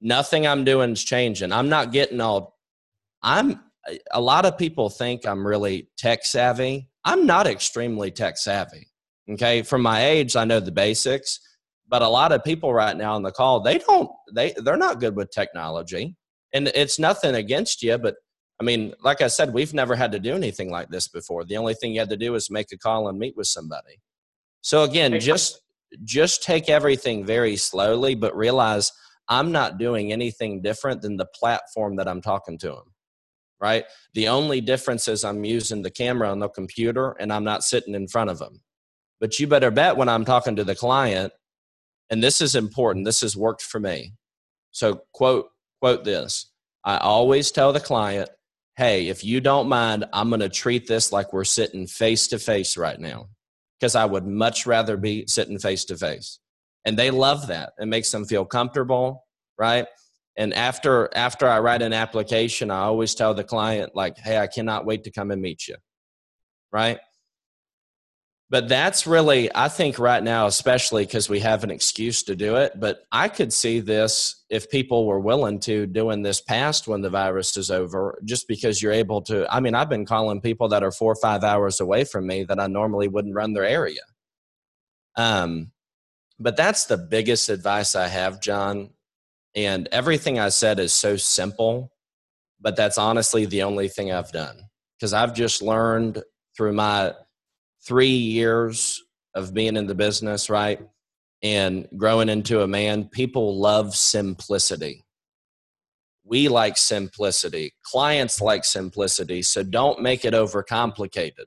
[0.00, 1.52] Nothing I'm doing is changing.
[1.52, 2.56] I'm not getting all
[3.22, 3.60] I'm
[4.12, 6.88] a lot of people think I'm really tech savvy.
[7.04, 8.88] I'm not extremely tech savvy.
[9.30, 9.62] Okay.
[9.62, 11.40] From my age, I know the basics,
[11.94, 14.98] but a lot of people right now on the call, they don't, they, they're not
[14.98, 16.16] good with technology.
[16.52, 18.16] And it's nothing against you, but
[18.60, 21.44] I mean, like I said, we've never had to do anything like this before.
[21.44, 24.00] The only thing you had to do is make a call and meet with somebody.
[24.60, 25.60] So again, just
[26.02, 28.90] just take everything very slowly, but realize
[29.28, 32.92] I'm not doing anything different than the platform that I'm talking to them
[33.60, 33.84] right?
[34.14, 37.94] The only difference is I'm using the camera on the computer and I'm not sitting
[37.94, 38.62] in front of them.
[39.20, 41.32] But you better bet when I'm talking to the client,
[42.10, 44.14] and this is important, this has worked for me.
[44.70, 45.50] So quote
[45.80, 46.50] quote this.
[46.84, 48.30] I always tell the client,
[48.76, 52.38] "Hey, if you don't mind, I'm going to treat this like we're sitting face to
[52.38, 53.28] face right now."
[53.78, 56.38] Because I would much rather be sitting face to face.
[56.84, 57.72] And they love that.
[57.78, 59.26] It makes them feel comfortable,
[59.58, 59.86] right?
[60.36, 64.46] And after after I write an application, I always tell the client like, "Hey, I
[64.46, 65.76] cannot wait to come and meet you."
[66.72, 66.98] Right?
[68.50, 72.56] But that's really I think right now especially cuz we have an excuse to do
[72.56, 77.00] it, but I could see this if people were willing to doing this past when
[77.00, 80.68] the virus is over just because you're able to I mean, I've been calling people
[80.68, 83.64] that are 4 or 5 hours away from me that I normally wouldn't run their
[83.64, 84.02] area.
[85.16, 85.72] Um
[86.38, 88.90] but that's the biggest advice I have, John,
[89.54, 91.92] and everything I said is so simple,
[92.60, 94.68] but that's honestly the only thing I've done
[94.98, 96.22] because I've just learned
[96.56, 97.14] through my
[97.86, 99.02] three years
[99.34, 100.80] of being in the business, right?
[101.42, 105.04] And growing into a man, people love simplicity.
[106.24, 107.74] We like simplicity.
[107.84, 109.42] Clients like simplicity.
[109.42, 111.46] So don't make it overcomplicated.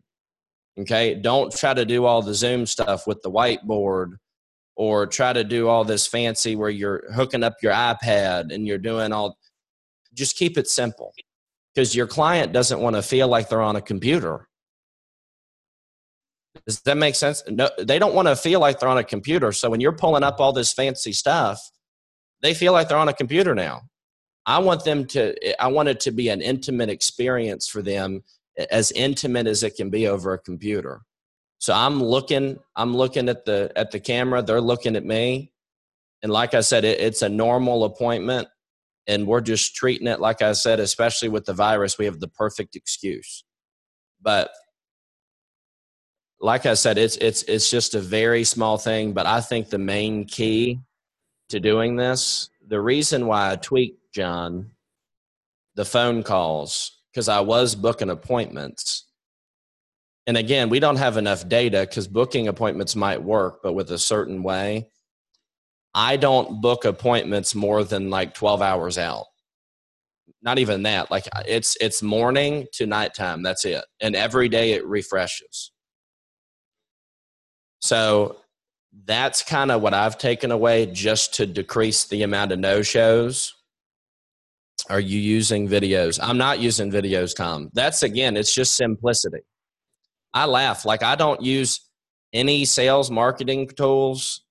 [0.80, 1.16] Okay.
[1.16, 4.18] Don't try to do all the Zoom stuff with the whiteboard
[4.76, 8.78] or try to do all this fancy where you're hooking up your iPad and you're
[8.78, 9.38] doing all
[10.14, 11.14] just keep it simple
[11.74, 14.47] because your client doesn't want to feel like they're on a computer.
[16.68, 17.42] Does that make sense?
[17.48, 19.54] No, they don't want to feel like they're on a computer.
[19.54, 21.62] So when you're pulling up all this fancy stuff,
[22.42, 23.84] they feel like they're on a computer now.
[24.46, 28.24] I want them to I want it to be an intimate experience for them
[28.72, 31.02] as intimate as it can be over a computer.
[31.60, 34.42] So I'm looking, I'm looking at the at the camera.
[34.42, 35.52] They're looking at me,
[36.22, 38.48] and like I said, it, it's a normal appointment,
[39.08, 40.80] and we're just treating it like I said.
[40.80, 43.44] Especially with the virus, we have the perfect excuse.
[44.22, 44.52] But
[46.40, 49.14] like I said, it's it's it's just a very small thing.
[49.14, 50.80] But I think the main key
[51.50, 54.72] to doing this, the reason why I tweaked John,
[55.76, 59.08] the phone calls, because I was booking appointments
[60.28, 63.98] and again, we don't have enough data because booking appointments might work, but with a
[63.98, 64.90] certain way.
[65.96, 69.26] I don't book appointments more than like 12 hours out.
[70.42, 71.10] Not even that.
[71.10, 73.42] Like it's it's morning to nighttime.
[73.42, 73.84] That's it.
[74.02, 75.72] And every day it refreshes.
[77.82, 78.38] So
[79.06, 83.54] that's kind of what I've taken away just to decrease the amount of no shows.
[84.90, 86.20] Are you using videos?
[86.22, 87.70] I'm not using videos, Tom.
[87.74, 89.42] That's again, it's just simplicity.
[90.34, 90.86] I laugh.
[90.86, 91.82] Like I don't use
[92.34, 94.44] any sales marketing tools.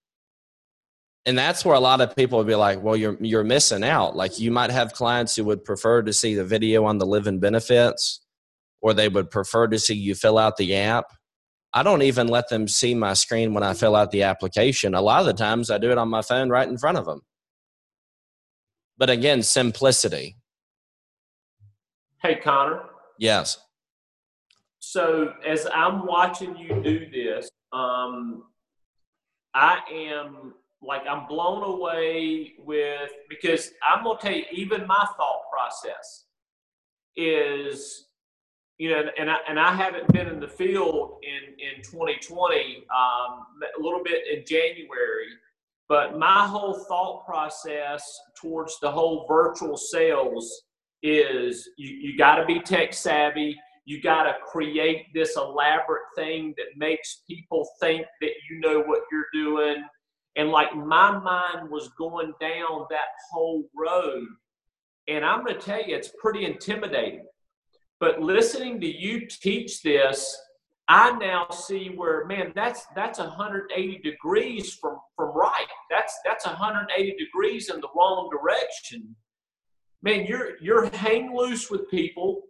[1.24, 4.14] And that's where a lot of people would be like, well, you're you're missing out.
[4.14, 7.24] Like you might have clients who would prefer to see the video on the live
[7.24, 8.20] living benefits,
[8.80, 11.06] or they would prefer to see you fill out the app.
[11.76, 14.94] I don't even let them see my screen when I fill out the application.
[14.94, 17.04] A lot of the times I do it on my phone right in front of
[17.04, 17.20] them.
[18.98, 20.36] But again, simplicity.
[22.22, 22.82] Hey, Connor.
[23.18, 23.58] Yes
[24.86, 28.44] so as I'm watching you do this, um,
[29.52, 35.42] I am like I'm blown away with because I'm gonna tell you, even my thought
[35.52, 36.26] process
[37.16, 38.05] is,
[38.78, 43.46] you know, and I and I haven't been in the field in in 2020, um,
[43.78, 45.28] a little bit in January,
[45.88, 48.04] but my whole thought process
[48.40, 50.62] towards the whole virtual sales
[51.02, 53.56] is you, you got to be tech savvy
[53.86, 59.02] you got to create this elaborate thing that makes people think that you know what
[59.10, 59.84] you're doing.
[60.34, 64.26] And like my mind was going down that whole road.
[65.06, 67.24] And I'm going to tell you, it's pretty intimidating.
[68.00, 70.38] But listening to you teach this,
[70.88, 75.66] I now see where, man, that's that's 180 degrees from from right.
[75.90, 79.16] That's that's 180 degrees in the wrong direction.
[80.02, 82.42] Man, you're you're hang loose with people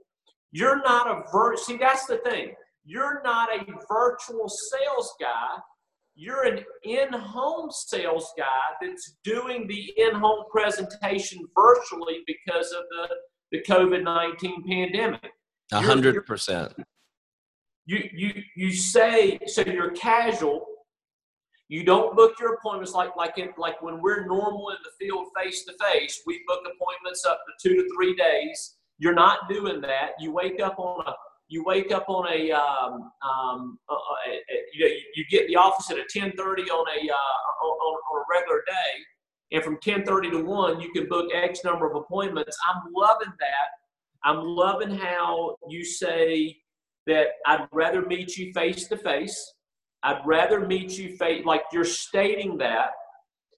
[0.57, 2.55] you're not a vir- see that's the thing.
[2.86, 5.59] You're not a virtual sales guy.
[6.14, 13.09] You're an in-home sales guy that's doing the in-home presentation virtually because of the,
[13.53, 15.30] the COVID-19 pandemic.
[15.72, 16.72] A hundred percent.
[17.86, 20.64] You you you say so you're casual.
[21.68, 25.26] You don't book your appointments like like it like when we're normal in the field
[25.36, 26.22] face to face.
[26.26, 30.12] We book appointments up to two to three days you're not doing that.
[30.18, 31.14] You wake up on a
[31.49, 35.88] you wake up on a, um, um, a, a, a you, you get the office
[35.92, 38.92] at a 10:30 on a uh, on, on, a regular day,
[39.53, 42.57] and from 10:30 to one you can book X number of appointments.
[42.68, 43.68] I'm loving that.
[44.24, 46.57] I'm loving how you say
[47.07, 49.55] that I'd rather meet you face to face.
[50.03, 52.90] I'd rather meet you face like you're stating that.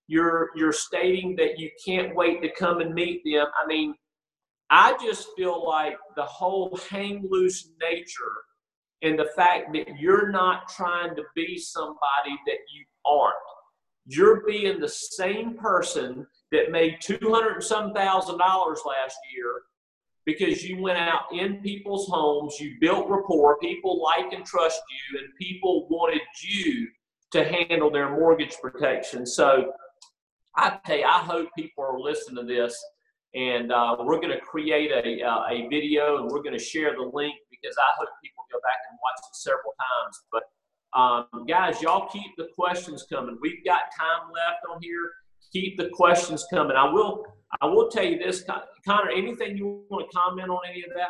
[0.07, 3.47] You're you're stating that you can't wait to come and meet them.
[3.62, 3.95] I mean
[4.70, 8.34] I just feel like the whole hang loose nature
[9.03, 13.34] and the fact that you're not trying to be somebody that you aren't.
[14.11, 19.62] You're being the same person that made two hundred and some thousand dollars last year
[20.24, 25.18] because you went out in people's homes, you built rapport, people like and trust you,
[25.18, 26.88] and people wanted you
[27.32, 29.26] to handle their mortgage protection.
[29.26, 29.72] So
[30.56, 32.82] I tell you, I hope people are listening to this,
[33.34, 36.94] and uh, we're going to create a, uh, a video and we're going to share
[36.94, 40.22] the link because I hope people go back and watch it several times.
[40.32, 40.44] But
[40.95, 43.39] um, guys, y'all keep the questions coming.
[43.41, 45.11] We've got time left on here.
[45.53, 46.76] Keep the questions coming.
[46.76, 47.24] I will.
[47.61, 48.45] I will tell you this,
[48.86, 49.11] Connor.
[49.11, 51.09] Anything you want to comment on any of that?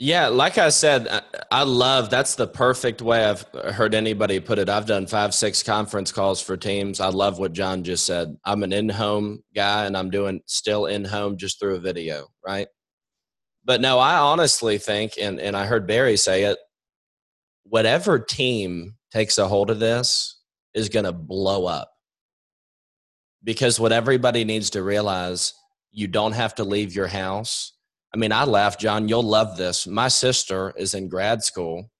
[0.00, 1.08] Yeah, like I said,
[1.52, 4.68] I love that's the perfect way I've heard anybody put it.
[4.68, 6.98] I've done five, six conference calls for teams.
[6.98, 8.36] I love what John just said.
[8.44, 12.26] I'm an in home guy and I'm doing still in home just through a video,
[12.44, 12.66] right?
[13.64, 16.58] But no, I honestly think, and, and I heard Barry say it,
[17.64, 20.40] whatever team takes a hold of this
[20.74, 21.90] is going to blow up.
[23.42, 25.52] Because what everybody needs to realize,
[25.92, 27.74] you don't have to leave your house
[28.14, 29.88] I mean, I laugh, John, you'll love this.
[29.88, 31.90] My sister is in grad school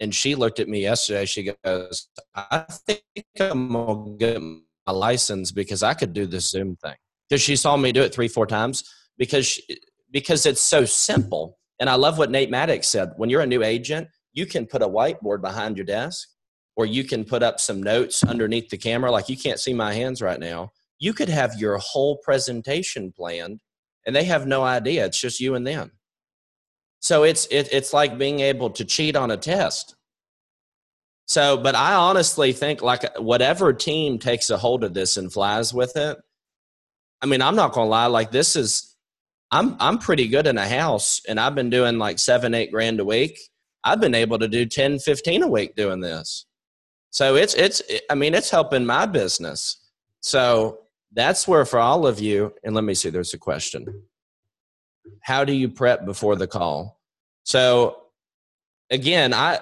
[0.00, 1.26] and she looked at me yesterday.
[1.26, 3.04] She goes, I think
[3.38, 6.96] I'm going to get my license because I could do this Zoom thing.
[7.28, 8.82] Because she saw me do it three, four times
[9.16, 9.62] because, she,
[10.10, 11.56] because it's so simple.
[11.78, 13.12] And I love what Nate Maddox said.
[13.16, 16.28] When you're a new agent, you can put a whiteboard behind your desk
[16.76, 19.10] or you can put up some notes underneath the camera.
[19.10, 20.70] Like you can't see my hands right now.
[20.98, 23.60] You could have your whole presentation planned
[24.06, 25.06] and they have no idea.
[25.06, 25.92] It's just you and them.
[27.00, 29.96] So it's it, it's like being able to cheat on a test.
[31.26, 35.72] So, but I honestly think like whatever team takes a hold of this and flies
[35.72, 36.18] with it.
[37.22, 38.06] I mean, I'm not gonna lie.
[38.06, 38.96] Like this is,
[39.50, 43.00] I'm I'm pretty good in a house, and I've been doing like seven, eight grand
[43.00, 43.38] a week.
[43.84, 46.46] I've been able to do 10, 15 a week doing this.
[47.10, 49.88] So it's it's I mean it's helping my business.
[50.20, 50.80] So
[51.12, 54.04] that's where for all of you, and let me see, there's a question.
[55.22, 57.00] How do you prep before the call?
[57.42, 57.96] So
[58.90, 59.58] again, I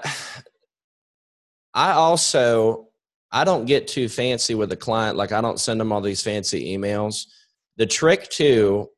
[1.75, 2.89] I also
[3.31, 5.17] I don't get too fancy with a client.
[5.17, 7.27] Like I don't send them all these fancy emails.
[7.77, 8.91] The trick too,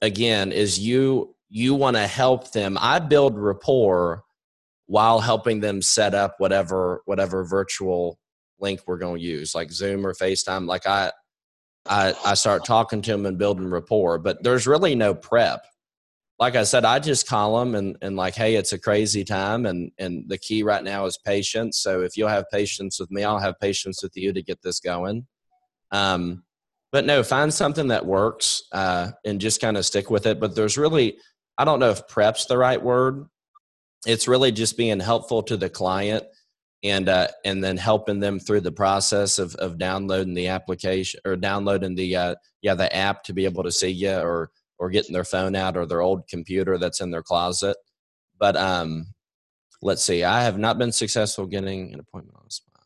[0.00, 2.78] again, is you you want to help them.
[2.80, 4.22] I build rapport
[4.90, 8.18] while helping them set up whatever whatever virtual
[8.58, 10.66] link we're going to use, like Zoom or FaceTime.
[10.66, 11.12] Like I
[11.86, 14.18] I, I start talking to them and building rapport.
[14.18, 15.64] But there's really no prep.
[16.40, 19.64] Like I said, I just call them and, and like, hey, it's a crazy time.
[19.64, 21.78] And, and the key right now is patience.
[21.78, 24.80] So if you'll have patience with me, I'll have patience with you to get this
[24.80, 25.26] going.
[25.92, 26.42] Um,
[26.90, 30.40] but no, find something that works uh, and just kind of stick with it.
[30.40, 31.16] But there's really,
[31.56, 33.26] I don't know if prep's the right word.
[34.06, 36.24] It's really just being helpful to the client
[36.82, 41.36] and uh, and then helping them through the process of, of downloading the application or
[41.36, 45.12] downloading the uh, yeah the app to be able to see you or or getting
[45.12, 47.76] their phone out or their old computer that's in their closet.
[48.38, 49.08] But um,
[49.82, 52.82] let's see, I have not been successful getting an appointment on the spot.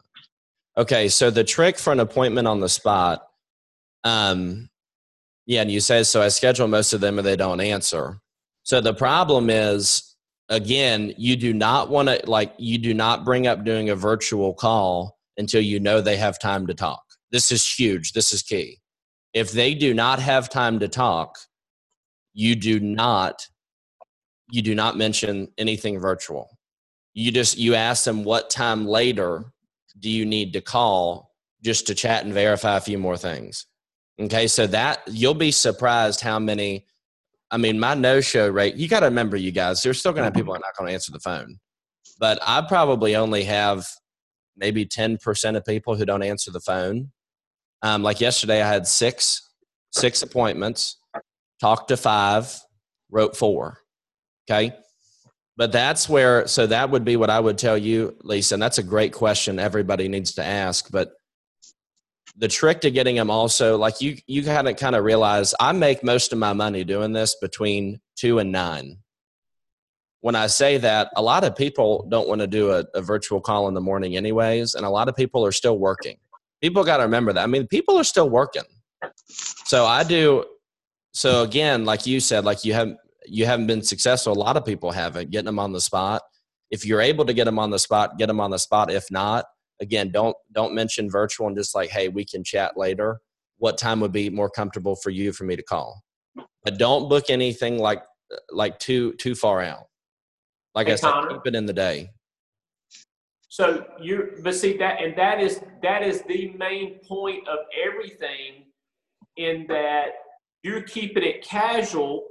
[0.77, 3.25] Okay, so the trick for an appointment on the spot,
[4.03, 4.69] um,
[5.47, 6.21] yeah, and you say so.
[6.21, 8.19] I schedule most of them and they don't answer.
[8.65, 10.14] So the problem is
[10.49, 14.55] again, you do not want to like you do not bring up doing a virtual
[14.55, 17.03] call until you know they have time to talk.
[17.31, 18.13] This is huge.
[18.13, 18.81] This is key.
[19.33, 21.37] If they do not have time to talk,
[22.33, 23.49] you do not
[24.51, 26.59] you do not mention anything virtual.
[27.15, 29.45] You just you ask them what time later
[29.99, 31.31] do you need to call
[31.63, 33.67] just to chat and verify a few more things.
[34.21, 36.87] Okay, so that you'll be surprised how many
[37.55, 40.23] I mean, my no show rate, you got to remember, you guys, there's still going
[40.23, 41.61] to have people that are not going to answer the phone.
[42.19, 43.87] But I probably only have
[44.57, 47.13] maybe 10% of people who don't answer the phone.
[47.83, 49.51] Um, like yesterday, I had six
[49.93, 50.97] six appointments,
[51.61, 52.53] talked to five,
[53.09, 53.79] wrote four.
[54.51, 54.75] Okay.
[55.57, 58.57] But that's where, so that would be what I would tell you, Lisa.
[58.57, 60.91] And that's a great question everybody needs to ask.
[60.91, 61.13] But
[62.37, 65.73] the trick to getting them also like you you kind of kind of realize i
[65.73, 68.99] make most of my money doing this between two and nine.
[70.21, 73.41] When i say that a lot of people don't want to do a, a virtual
[73.41, 76.17] call in the morning anyways and a lot of people are still working.
[76.61, 77.43] People got to remember that.
[77.43, 78.65] I mean people are still working.
[79.67, 80.45] So i do
[81.13, 84.33] so again like you said like you have you haven't been successful.
[84.33, 85.31] A lot of people haven't.
[85.31, 86.21] Getting them on the spot.
[86.71, 88.91] If you're able to get them on the spot get them on the spot.
[88.91, 89.45] If not
[89.81, 93.21] again don't don't mention virtual and just like hey we can chat later.
[93.59, 96.03] What time would be more comfortable for you for me to call?
[96.65, 98.03] But don't book anything like
[98.51, 99.87] like too too far out.
[100.75, 102.11] Like hey, i said Connor, keep it in the day.
[103.49, 108.65] So you but see that and that is that is the main point of everything
[109.37, 110.07] in that
[110.63, 112.25] you're keeping it casual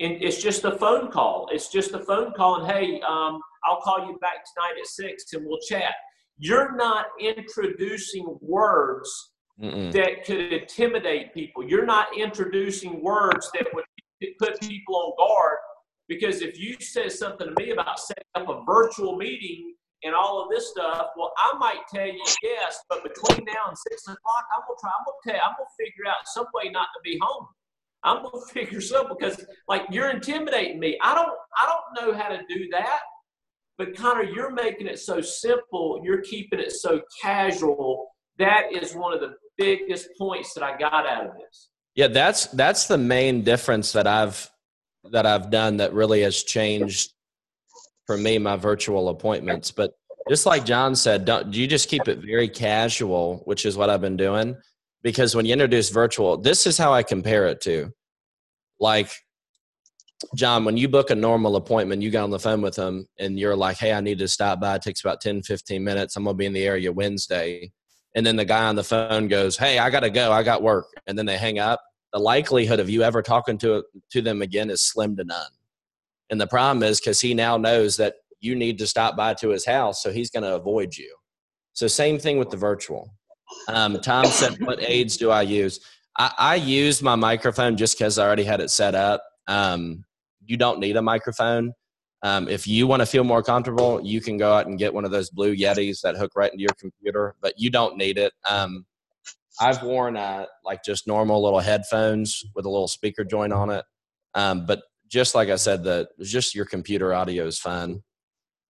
[0.00, 1.48] and it's just a phone call.
[1.52, 5.30] It's just a phone call and hey, um, I'll call you back tonight at six
[5.34, 5.92] and we'll chat.
[6.42, 9.92] You're not introducing words Mm-mm.
[9.92, 11.68] that could intimidate people.
[11.68, 13.84] You're not introducing words that would
[14.38, 15.58] put people on guard
[16.08, 20.42] because if you said something to me about setting up a virtual meeting and all
[20.42, 24.44] of this stuff, well, I might tell you yes, but between now and six o'clock,
[24.54, 24.90] I'm gonna try.
[24.98, 27.46] I'm gonna tell you, I'm gonna figure out some way not to be home.
[28.02, 30.98] I'm gonna figure something because like you're intimidating me.
[31.02, 33.00] I don't I don't know how to do that.
[33.80, 36.02] But Connor, you're making it so simple.
[36.04, 38.08] You're keeping it so casual.
[38.38, 41.70] That is one of the biggest points that I got out of this.
[41.94, 44.50] Yeah, that's that's the main difference that I've
[45.12, 47.14] that I've done that really has changed
[48.04, 49.70] for me my virtual appointments.
[49.70, 49.92] But
[50.28, 54.02] just like John said, don't you just keep it very casual, which is what I've
[54.02, 54.58] been doing.
[55.02, 57.90] Because when you introduce virtual, this is how I compare it to.
[58.78, 59.10] Like
[60.34, 63.38] John, when you book a normal appointment, you get on the phone with them and
[63.38, 64.76] you're like, hey, I need to stop by.
[64.76, 66.16] It takes about 10, 15 minutes.
[66.16, 67.72] I'm going to be in the area Wednesday.
[68.14, 70.32] And then the guy on the phone goes, hey, I got to go.
[70.32, 70.86] I got work.
[71.06, 71.80] And then they hang up.
[72.12, 75.50] The likelihood of you ever talking to, to them again is slim to none.
[76.28, 79.50] And the problem is because he now knows that you need to stop by to
[79.50, 80.02] his house.
[80.02, 81.14] So he's going to avoid you.
[81.72, 83.14] So, same thing with the virtual.
[83.68, 85.80] Um, Tom said, what aids do I use?
[86.18, 89.22] I, I use my microphone just because I already had it set up.
[89.46, 90.04] Um,
[90.50, 91.72] you don't need a microphone.
[92.22, 95.04] Um, if you want to feel more comfortable, you can go out and get one
[95.04, 98.32] of those blue Yetis that hook right into your computer, but you don't need it.
[98.48, 98.84] Um,
[99.60, 103.84] I've worn uh, like just normal little headphones with a little speaker joint on it.
[104.34, 108.02] Um, but just like I said, the just your computer audio is fine.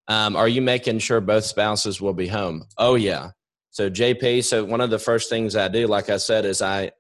[0.07, 2.65] Um, are you making sure both spouses will be home?
[2.79, 3.31] Oh yeah.
[3.71, 6.91] So JP, so one of the first things I do, like I said, is I,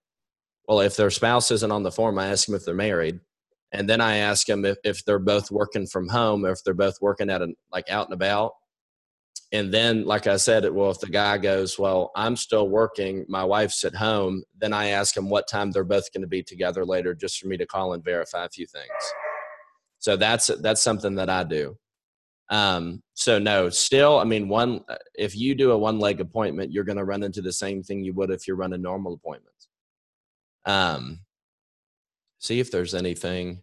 [0.68, 3.18] well, if their spouse isn't on the form, I ask them if they're married
[3.72, 6.74] and then I ask them if, if they're both working from home or if they're
[6.74, 8.52] both working at a, like out and about.
[9.52, 13.42] And then, like I said, well, if the guy goes, well, I'm still working, my
[13.44, 16.84] wife's at home, then I ask him what time they're both going to be together
[16.84, 18.86] later, just for me to call and verify a few things.
[19.98, 21.76] So that's that's something that I do.
[22.48, 24.80] Um, so no, still, I mean, one
[25.14, 28.04] if you do a one leg appointment, you're going to run into the same thing
[28.04, 29.68] you would if you're running normal appointments.
[30.64, 31.20] Um,
[32.40, 33.62] see if there's anything.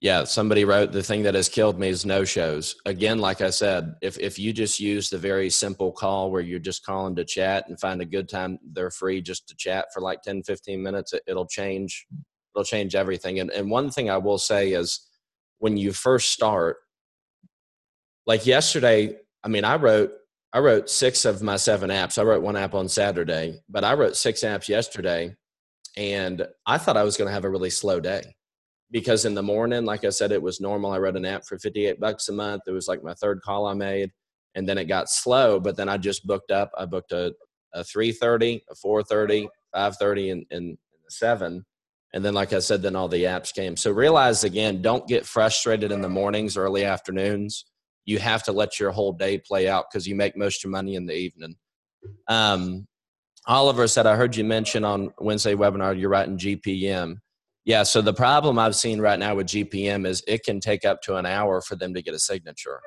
[0.00, 2.76] Yeah, somebody wrote the thing that has killed me is no shows.
[2.84, 6.58] Again, like I said, if if you just use the very simple call where you're
[6.58, 10.00] just calling to chat and find a good time, they're free just to chat for
[10.00, 12.06] like 10, 15 minutes, it, it'll change
[12.54, 13.40] it'll change everything.
[13.40, 15.08] And and one thing I will say is
[15.58, 16.76] when you first start,
[18.26, 20.12] like yesterday, I mean, I wrote
[20.52, 22.18] I wrote six of my seven apps.
[22.18, 25.34] I wrote one app on Saturday, but I wrote six apps yesterday
[25.96, 28.34] and I thought I was going to have a really slow day
[28.90, 30.92] because in the morning, like I said, it was normal.
[30.92, 32.62] I wrote an app for 58 bucks a month.
[32.66, 34.10] It was like my third call I made.
[34.54, 36.70] And then it got slow, but then I just booked up.
[36.78, 37.34] I booked a,
[37.74, 41.64] a 3.30, a 4.30, 5.30, and, and, a 7.
[42.12, 43.76] And then, like I said, then all the apps came.
[43.76, 47.64] So realize again, don't get frustrated in the mornings, early afternoons.
[48.04, 50.70] You have to let your whole day play out because you make most of your
[50.70, 51.56] money in the evening.
[52.28, 52.86] Um,
[53.46, 57.16] Oliver said, I heard you mention on Wednesday webinar you're writing GPM.
[57.64, 61.00] Yeah, so the problem I've seen right now with GPM is it can take up
[61.02, 62.80] to an hour for them to get a signature.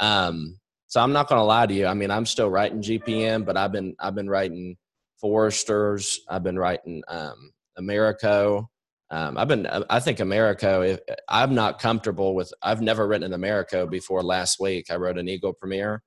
[0.00, 1.86] Um, so I'm not going to lie to you.
[1.86, 4.76] I mean, I'm still writing GPM, but I've been I've been writing
[5.20, 6.20] Foresters.
[6.28, 8.68] I've been writing um, Americo.
[9.10, 10.98] Um, I've been I think Americo.
[11.28, 12.52] I'm not comfortable with.
[12.62, 14.22] I've never written an Americo before.
[14.22, 16.02] Last week I wrote an Eagle Premier.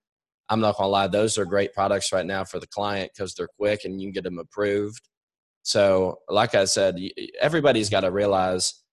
[0.50, 3.50] I'm not gonna lie, those are great products right now for the client because they're
[3.58, 5.02] quick and you can get them approved.
[5.64, 7.00] So, like I said,
[7.42, 8.84] everybody's got to realize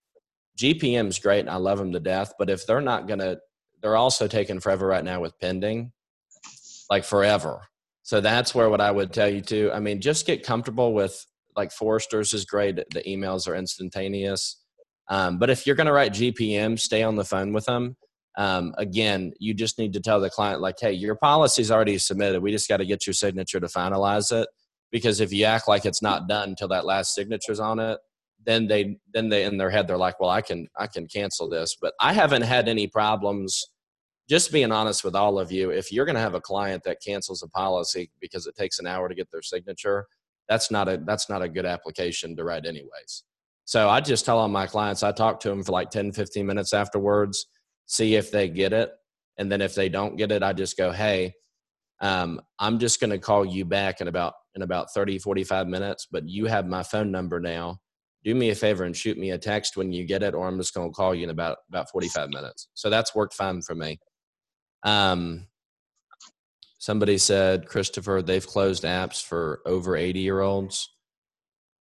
[0.58, 2.32] GPM is great and I love them to death.
[2.38, 3.36] But if they're not gonna,
[3.82, 5.92] they're also taking forever right now with pending,
[6.90, 7.60] like forever.
[8.02, 9.70] So that's where what I would tell you to.
[9.72, 11.26] I mean, just get comfortable with
[11.56, 12.76] like Foresters is great.
[12.76, 14.58] The emails are instantaneous.
[15.08, 17.96] Um, but if you're going to write GPM, stay on the phone with them
[18.36, 22.42] um, again, you just need to tell the client, like, hey, your policy's already submitted.
[22.42, 24.48] We just got to get your signature to finalize it.
[24.90, 27.98] Because if you act like it's not done until that last signature's on it,
[28.44, 31.48] then they then they in their head they're like, well, I can I can cancel
[31.48, 31.76] this.
[31.80, 33.64] But I haven't had any problems.
[34.28, 36.98] Just being honest with all of you, if you're going to have a client that
[37.04, 40.06] cancels a policy because it takes an hour to get their signature,
[40.48, 43.24] that's not a that's not a good application to write anyways.
[43.64, 46.44] So I just tell all my clients, I talk to them for like 10, 15
[46.44, 47.46] minutes afterwards
[47.92, 48.90] see if they get it.
[49.38, 51.34] And then if they don't get it, I just go, hey,
[52.00, 56.08] Um, I'm just going to call you back in about in about 30, 45 minutes,
[56.12, 57.78] but you have my phone number now.
[58.24, 60.58] Do me a favor and shoot me a text when you get it, or I'm
[60.58, 62.68] just going to call you in about about 45 minutes.
[62.74, 64.00] So that's worked fine for me.
[64.84, 65.48] Um,
[66.78, 70.90] somebody said, Christopher, they've closed apps for over 80 year olds.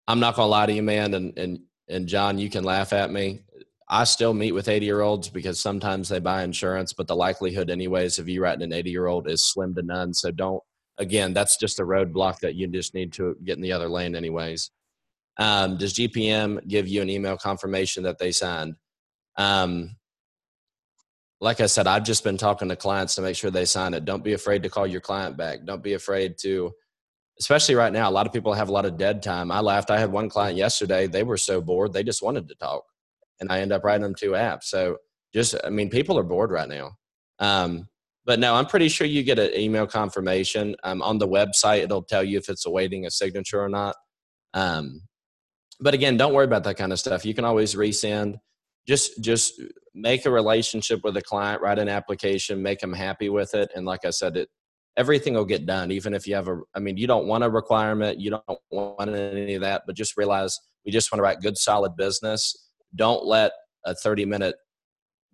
[0.09, 3.11] I'm not gonna lie to you, man, and and and John, you can laugh at
[3.13, 3.43] me.
[3.93, 7.71] I still meet with 80 year olds because sometimes they buy insurance, but the likelihood,
[7.71, 10.15] anyways, of you writing an 80 year old is slim to none.
[10.15, 10.63] So don't.
[10.99, 14.15] Again, that's just a roadblock that you just need to get in the other lane,
[14.15, 14.71] anyways.
[15.39, 18.75] Um, does GPM give you an email confirmation that they signed?
[19.37, 19.97] Um,
[21.41, 24.05] like I said, I've just been talking to clients to make sure they sign it.
[24.05, 25.65] Don't be afraid to call your client back.
[25.65, 26.71] Don't be afraid to,
[27.41, 28.09] especially right now.
[28.09, 29.51] A lot of people have a lot of dead time.
[29.51, 29.91] I laughed.
[29.91, 31.07] I had one client yesterday.
[31.07, 32.85] They were so bored, they just wanted to talk,
[33.41, 34.65] and I end up writing them two apps.
[34.65, 34.99] So
[35.33, 36.93] just, I mean, people are bored right now.
[37.39, 37.89] Um,
[38.27, 41.83] but no, I'm pretty sure you get an email confirmation um, on the website.
[41.83, 43.97] It'll tell you if it's awaiting a signature or not.
[44.55, 45.03] Um,
[45.81, 47.25] but again, don't worry about that kind of stuff.
[47.25, 48.37] You can always resend.
[48.87, 49.61] Just, just
[49.95, 53.71] make a relationship with a client, write an application, make them happy with it.
[53.75, 54.49] And like I said, it
[54.97, 55.91] everything will get done.
[55.91, 59.11] Even if you have a, I mean, you don't want a requirement, you don't want
[59.11, 62.70] any of that, but just realize we just want to write good, solid business.
[62.95, 63.53] Don't let
[63.85, 64.57] a 30 minute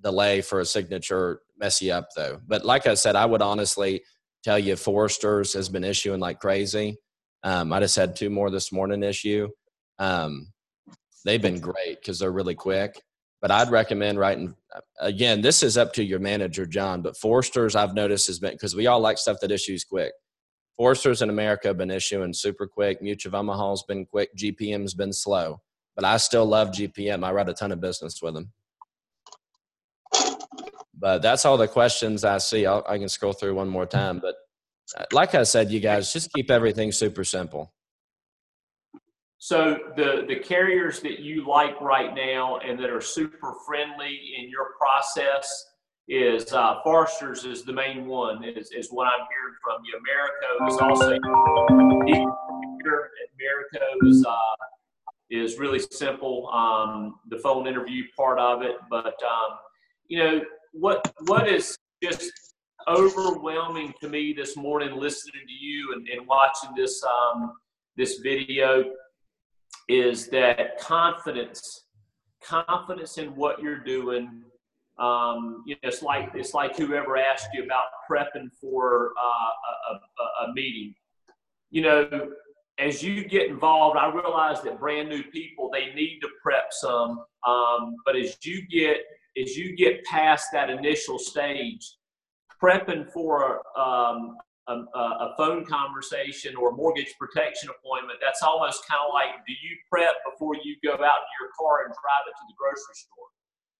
[0.02, 2.40] delay for a signature mess you up though.
[2.46, 4.02] But like I said, I would honestly
[4.44, 6.96] tell you Foresters has been issuing like crazy.
[7.42, 9.48] Um, I just had two more this morning issue.
[9.98, 10.52] Um,
[11.24, 13.00] they've been great because they're really quick
[13.40, 14.54] but I'd recommend writing.
[14.98, 17.02] Again, this is up to your manager, John.
[17.02, 20.12] But Foresters, I've noticed has been because we all like stuff that issues quick.
[20.76, 23.00] Foresters in America have been issuing super quick.
[23.00, 24.30] Mutual of Omaha's been quick.
[24.36, 25.60] GPM's been slow,
[25.96, 27.24] but I still love GPM.
[27.24, 28.52] I write a ton of business with them.
[30.98, 32.66] But that's all the questions I see.
[32.66, 34.20] I'll, I can scroll through one more time.
[34.20, 34.34] But
[34.96, 37.72] uh, like I said, you guys just keep everything super simple.
[39.38, 44.48] So the the carriers that you like right now and that are super friendly in
[44.48, 45.66] your process
[46.08, 49.98] is uh, Foresters is the main one is, is what I'm hearing from you.
[49.98, 51.18] Americo is also
[53.38, 54.36] Americo is uh,
[55.30, 56.48] is really simple.
[56.48, 59.58] Um, the phone interview part of it, but um,
[60.08, 60.40] you know
[60.72, 62.30] what what is just
[62.88, 67.52] overwhelming to me this morning listening to you and, and watching this um,
[67.96, 68.84] this video
[69.88, 71.84] is that confidence,
[72.42, 74.42] confidence in what you're doing.
[74.98, 79.94] Um, you know, it's like it's like whoever asked you about prepping for uh, a,
[79.94, 80.94] a, a meeting.
[81.70, 82.30] You know,
[82.78, 87.24] as you get involved, I realize that brand new people they need to prep some.
[87.46, 88.98] Um, but as you get
[89.40, 91.96] as you get past that initial stage,
[92.62, 94.36] prepping for um,
[94.68, 99.76] a, a, phone conversation or mortgage protection appointment, that's almost kind of like do you
[99.90, 103.26] prep before you go out in your car and drive it to the grocery store?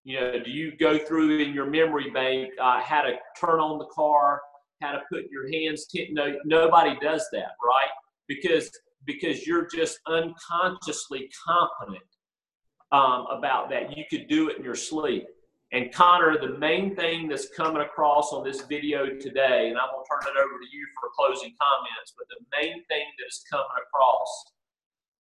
[0.05, 3.79] You know, do you go through in your memory bank uh, how to turn on
[3.79, 4.41] the car,
[4.81, 5.87] how to put your hands?
[6.11, 7.91] No, nobody does that, right?
[8.29, 8.71] Because
[9.07, 12.05] because you're just unconsciously confident
[12.93, 13.97] um, about that.
[13.97, 15.27] You could do it in your sleep.
[15.73, 20.05] And Connor, the main thing that's coming across on this video today, and I'm going
[20.05, 23.45] to turn it over to you for closing comments, but the main thing that is
[23.51, 24.45] coming across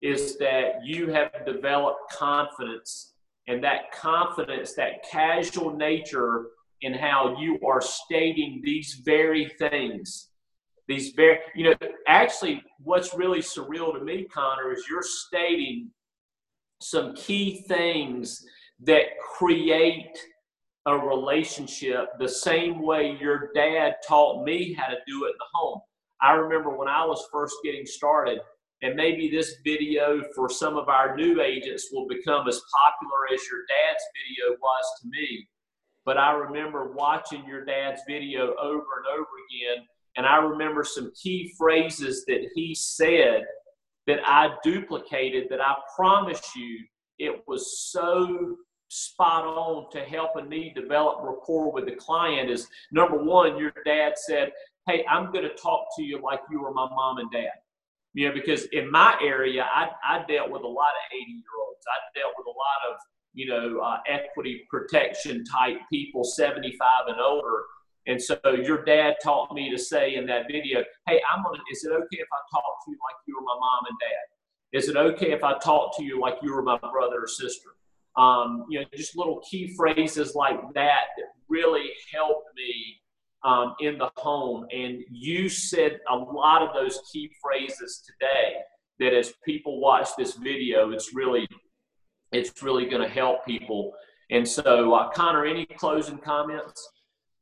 [0.03, 3.15] is that you have developed confidence,
[3.49, 6.47] and that confidence, that casual nature
[6.83, 10.29] in how you are stating these very things.
[10.87, 11.75] These very, you know,
[12.07, 15.91] actually, what's really surreal to me, Connor, is you're stating
[16.81, 18.45] some key things
[18.81, 20.19] that create
[20.87, 25.45] a relationship the same way your dad taught me how to do it in the
[25.55, 25.81] home.
[26.21, 28.41] I remember when I was first getting started,
[28.83, 33.41] and maybe this video for some of our new agents will become as popular as
[33.51, 35.49] your dad's video was to me.
[36.05, 39.87] But I remember watching your dad's video over and over again,
[40.17, 43.45] and I remember some key phrases that he said
[44.07, 46.85] that I duplicated that I promise you
[47.19, 48.57] it was so
[48.89, 53.73] spot on to help a me develop rapport with the client is number one, your
[53.85, 54.53] dad said,
[54.87, 57.53] Hey, I'm going to talk to you like you were my mom and dad.
[58.13, 61.43] You know, because in my area, I, I dealt with a lot of 80 year
[61.67, 61.85] olds.
[61.89, 62.99] I dealt with a lot of,
[63.33, 67.65] you know, uh, equity protection type people, 75 and older.
[68.07, 71.85] And so your dad taught me to say in that video, Hey, I'm to, is
[71.85, 74.79] it okay if I talk to you like you were my mom and dad?
[74.79, 77.71] Is it okay if I talk to you like you were my brother or sister?
[78.17, 83.01] Um, you know, just little key phrases like that that really helped me
[83.45, 84.67] um, in the home.
[84.73, 88.57] And you said a lot of those key phrases today
[88.99, 91.49] that as people watch this video, it's really,
[92.33, 93.93] it's really going to help people.
[94.31, 96.89] And so, uh, Connor, any closing comments?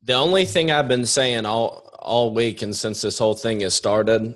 [0.04, 3.74] The only thing I've been saying all all week and since this whole thing has
[3.74, 4.34] started,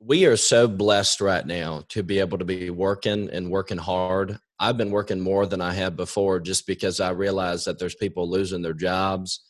[0.00, 4.38] we are so blessed right now to be able to be working and working hard.
[4.60, 8.30] I've been working more than I have before just because I realize that there's people
[8.30, 9.40] losing their jobs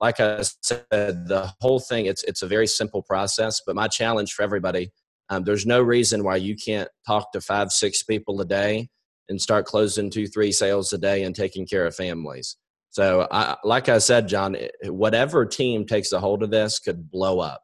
[0.00, 3.60] like I said, the whole thing, it's it's a very simple process.
[3.66, 4.90] But my challenge for everybody
[5.30, 8.88] um, there's no reason why you can't talk to five, six people a day
[9.28, 12.56] and start closing two, three sales a day and taking care of families.
[12.90, 17.40] So, I, like I said, John, whatever team takes a hold of this could blow
[17.40, 17.62] up.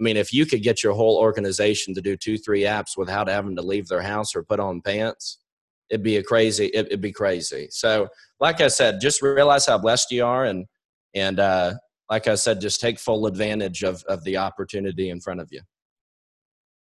[0.00, 3.28] I mean, if you could get your whole organization to do two, three apps without
[3.28, 5.38] having to leave their house or put on pants,
[5.90, 6.66] it'd be a crazy.
[6.66, 7.68] It, would be crazy.
[7.70, 8.08] So,
[8.40, 10.66] like I said, just realize how blessed you are, and
[11.14, 11.74] and uh,
[12.08, 15.60] like I said, just take full advantage of of the opportunity in front of you.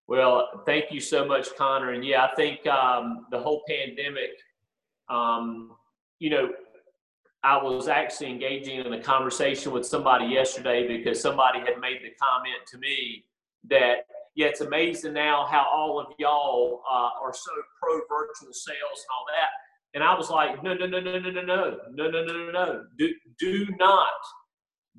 [0.08, 1.92] Well, thank you so much, Connor.
[1.92, 4.32] And yeah, I think um, the whole pandemic,
[5.08, 5.70] um,
[6.18, 6.50] you know,
[7.45, 12.11] I was actually engaging in a conversation with somebody yesterday because somebody had made the
[12.20, 13.24] comment to me
[13.68, 18.78] that, yeah, it's amazing now how all of y'all uh, are so pro virtual sales
[18.80, 19.51] and all that.
[19.95, 22.51] And I was like, no, no, no, no, no, no, no, no, no, no, no,
[22.51, 22.84] no.
[22.99, 24.09] Do, do not,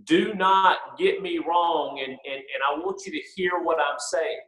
[0.06, 2.00] do not get me wrong.
[2.00, 4.40] And, and, and I want you to hear what I'm saying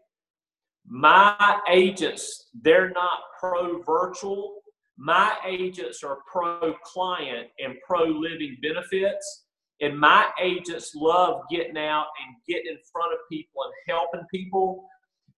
[0.88, 4.57] my agents, they're not pro virtual.
[4.98, 9.46] My agents are pro client and pro living benefits.
[9.80, 14.88] And my agents love getting out and getting in front of people and helping people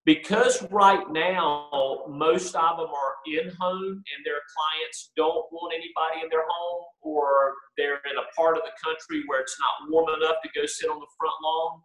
[0.05, 6.23] because right now most of them are in home and their clients don't want anybody
[6.23, 10.07] in their home or they're in a part of the country where it's not warm
[10.21, 11.81] enough to go sit on the front lawn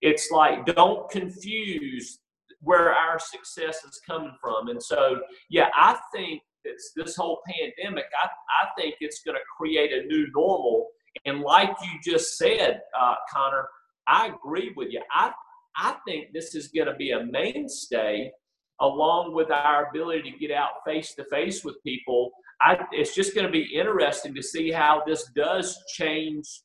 [0.00, 2.20] it's like don't confuse
[2.60, 4.68] where our success is coming from.
[4.68, 9.44] And so, yeah, I think it's this whole pandemic, I, I think it's going to
[9.56, 10.88] create a new normal.
[11.24, 13.68] And like you just said, uh, Connor,
[14.06, 15.02] I agree with you.
[15.12, 15.32] I,
[15.76, 18.30] I think this is going to be a mainstay
[18.80, 22.30] along with our ability to get out face to face with people.
[22.60, 26.62] I, it's just going to be interesting to see how this does change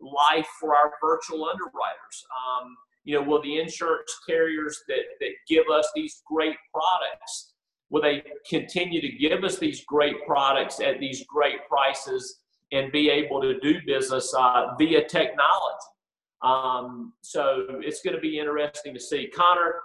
[0.00, 2.26] life for our virtual underwriters.
[2.30, 7.54] Um, you know, will the insurance carriers that, that give us these great products,
[7.90, 12.40] will they continue to give us these great products at these great prices
[12.72, 15.86] and be able to do business uh, via technology?
[16.42, 19.30] Um, so it's going to be interesting to see.
[19.34, 19.76] Connor,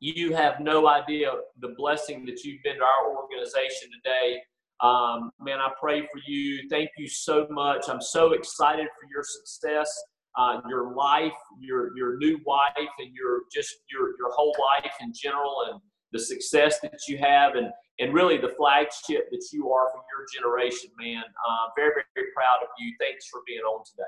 [0.00, 4.40] you have no idea the blessing that you've been to our organization today.
[4.80, 6.68] Um, man, I pray for you.
[6.70, 7.88] Thank you so much.
[7.88, 9.92] I'm so excited for your success
[10.38, 15.12] uh, your life, your your new wife, and your just your your whole life in
[15.12, 15.80] general, and
[16.12, 17.68] the success that you have, and
[18.00, 21.22] and really the flagship that you are for your generation, man.
[21.22, 22.94] Uh, very, very very proud of you.
[23.00, 24.04] Thanks for being on today.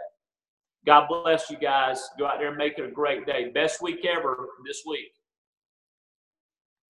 [0.86, 2.08] God bless you guys.
[2.18, 3.50] Go out there and make it a great day.
[3.52, 5.12] Best week ever this week.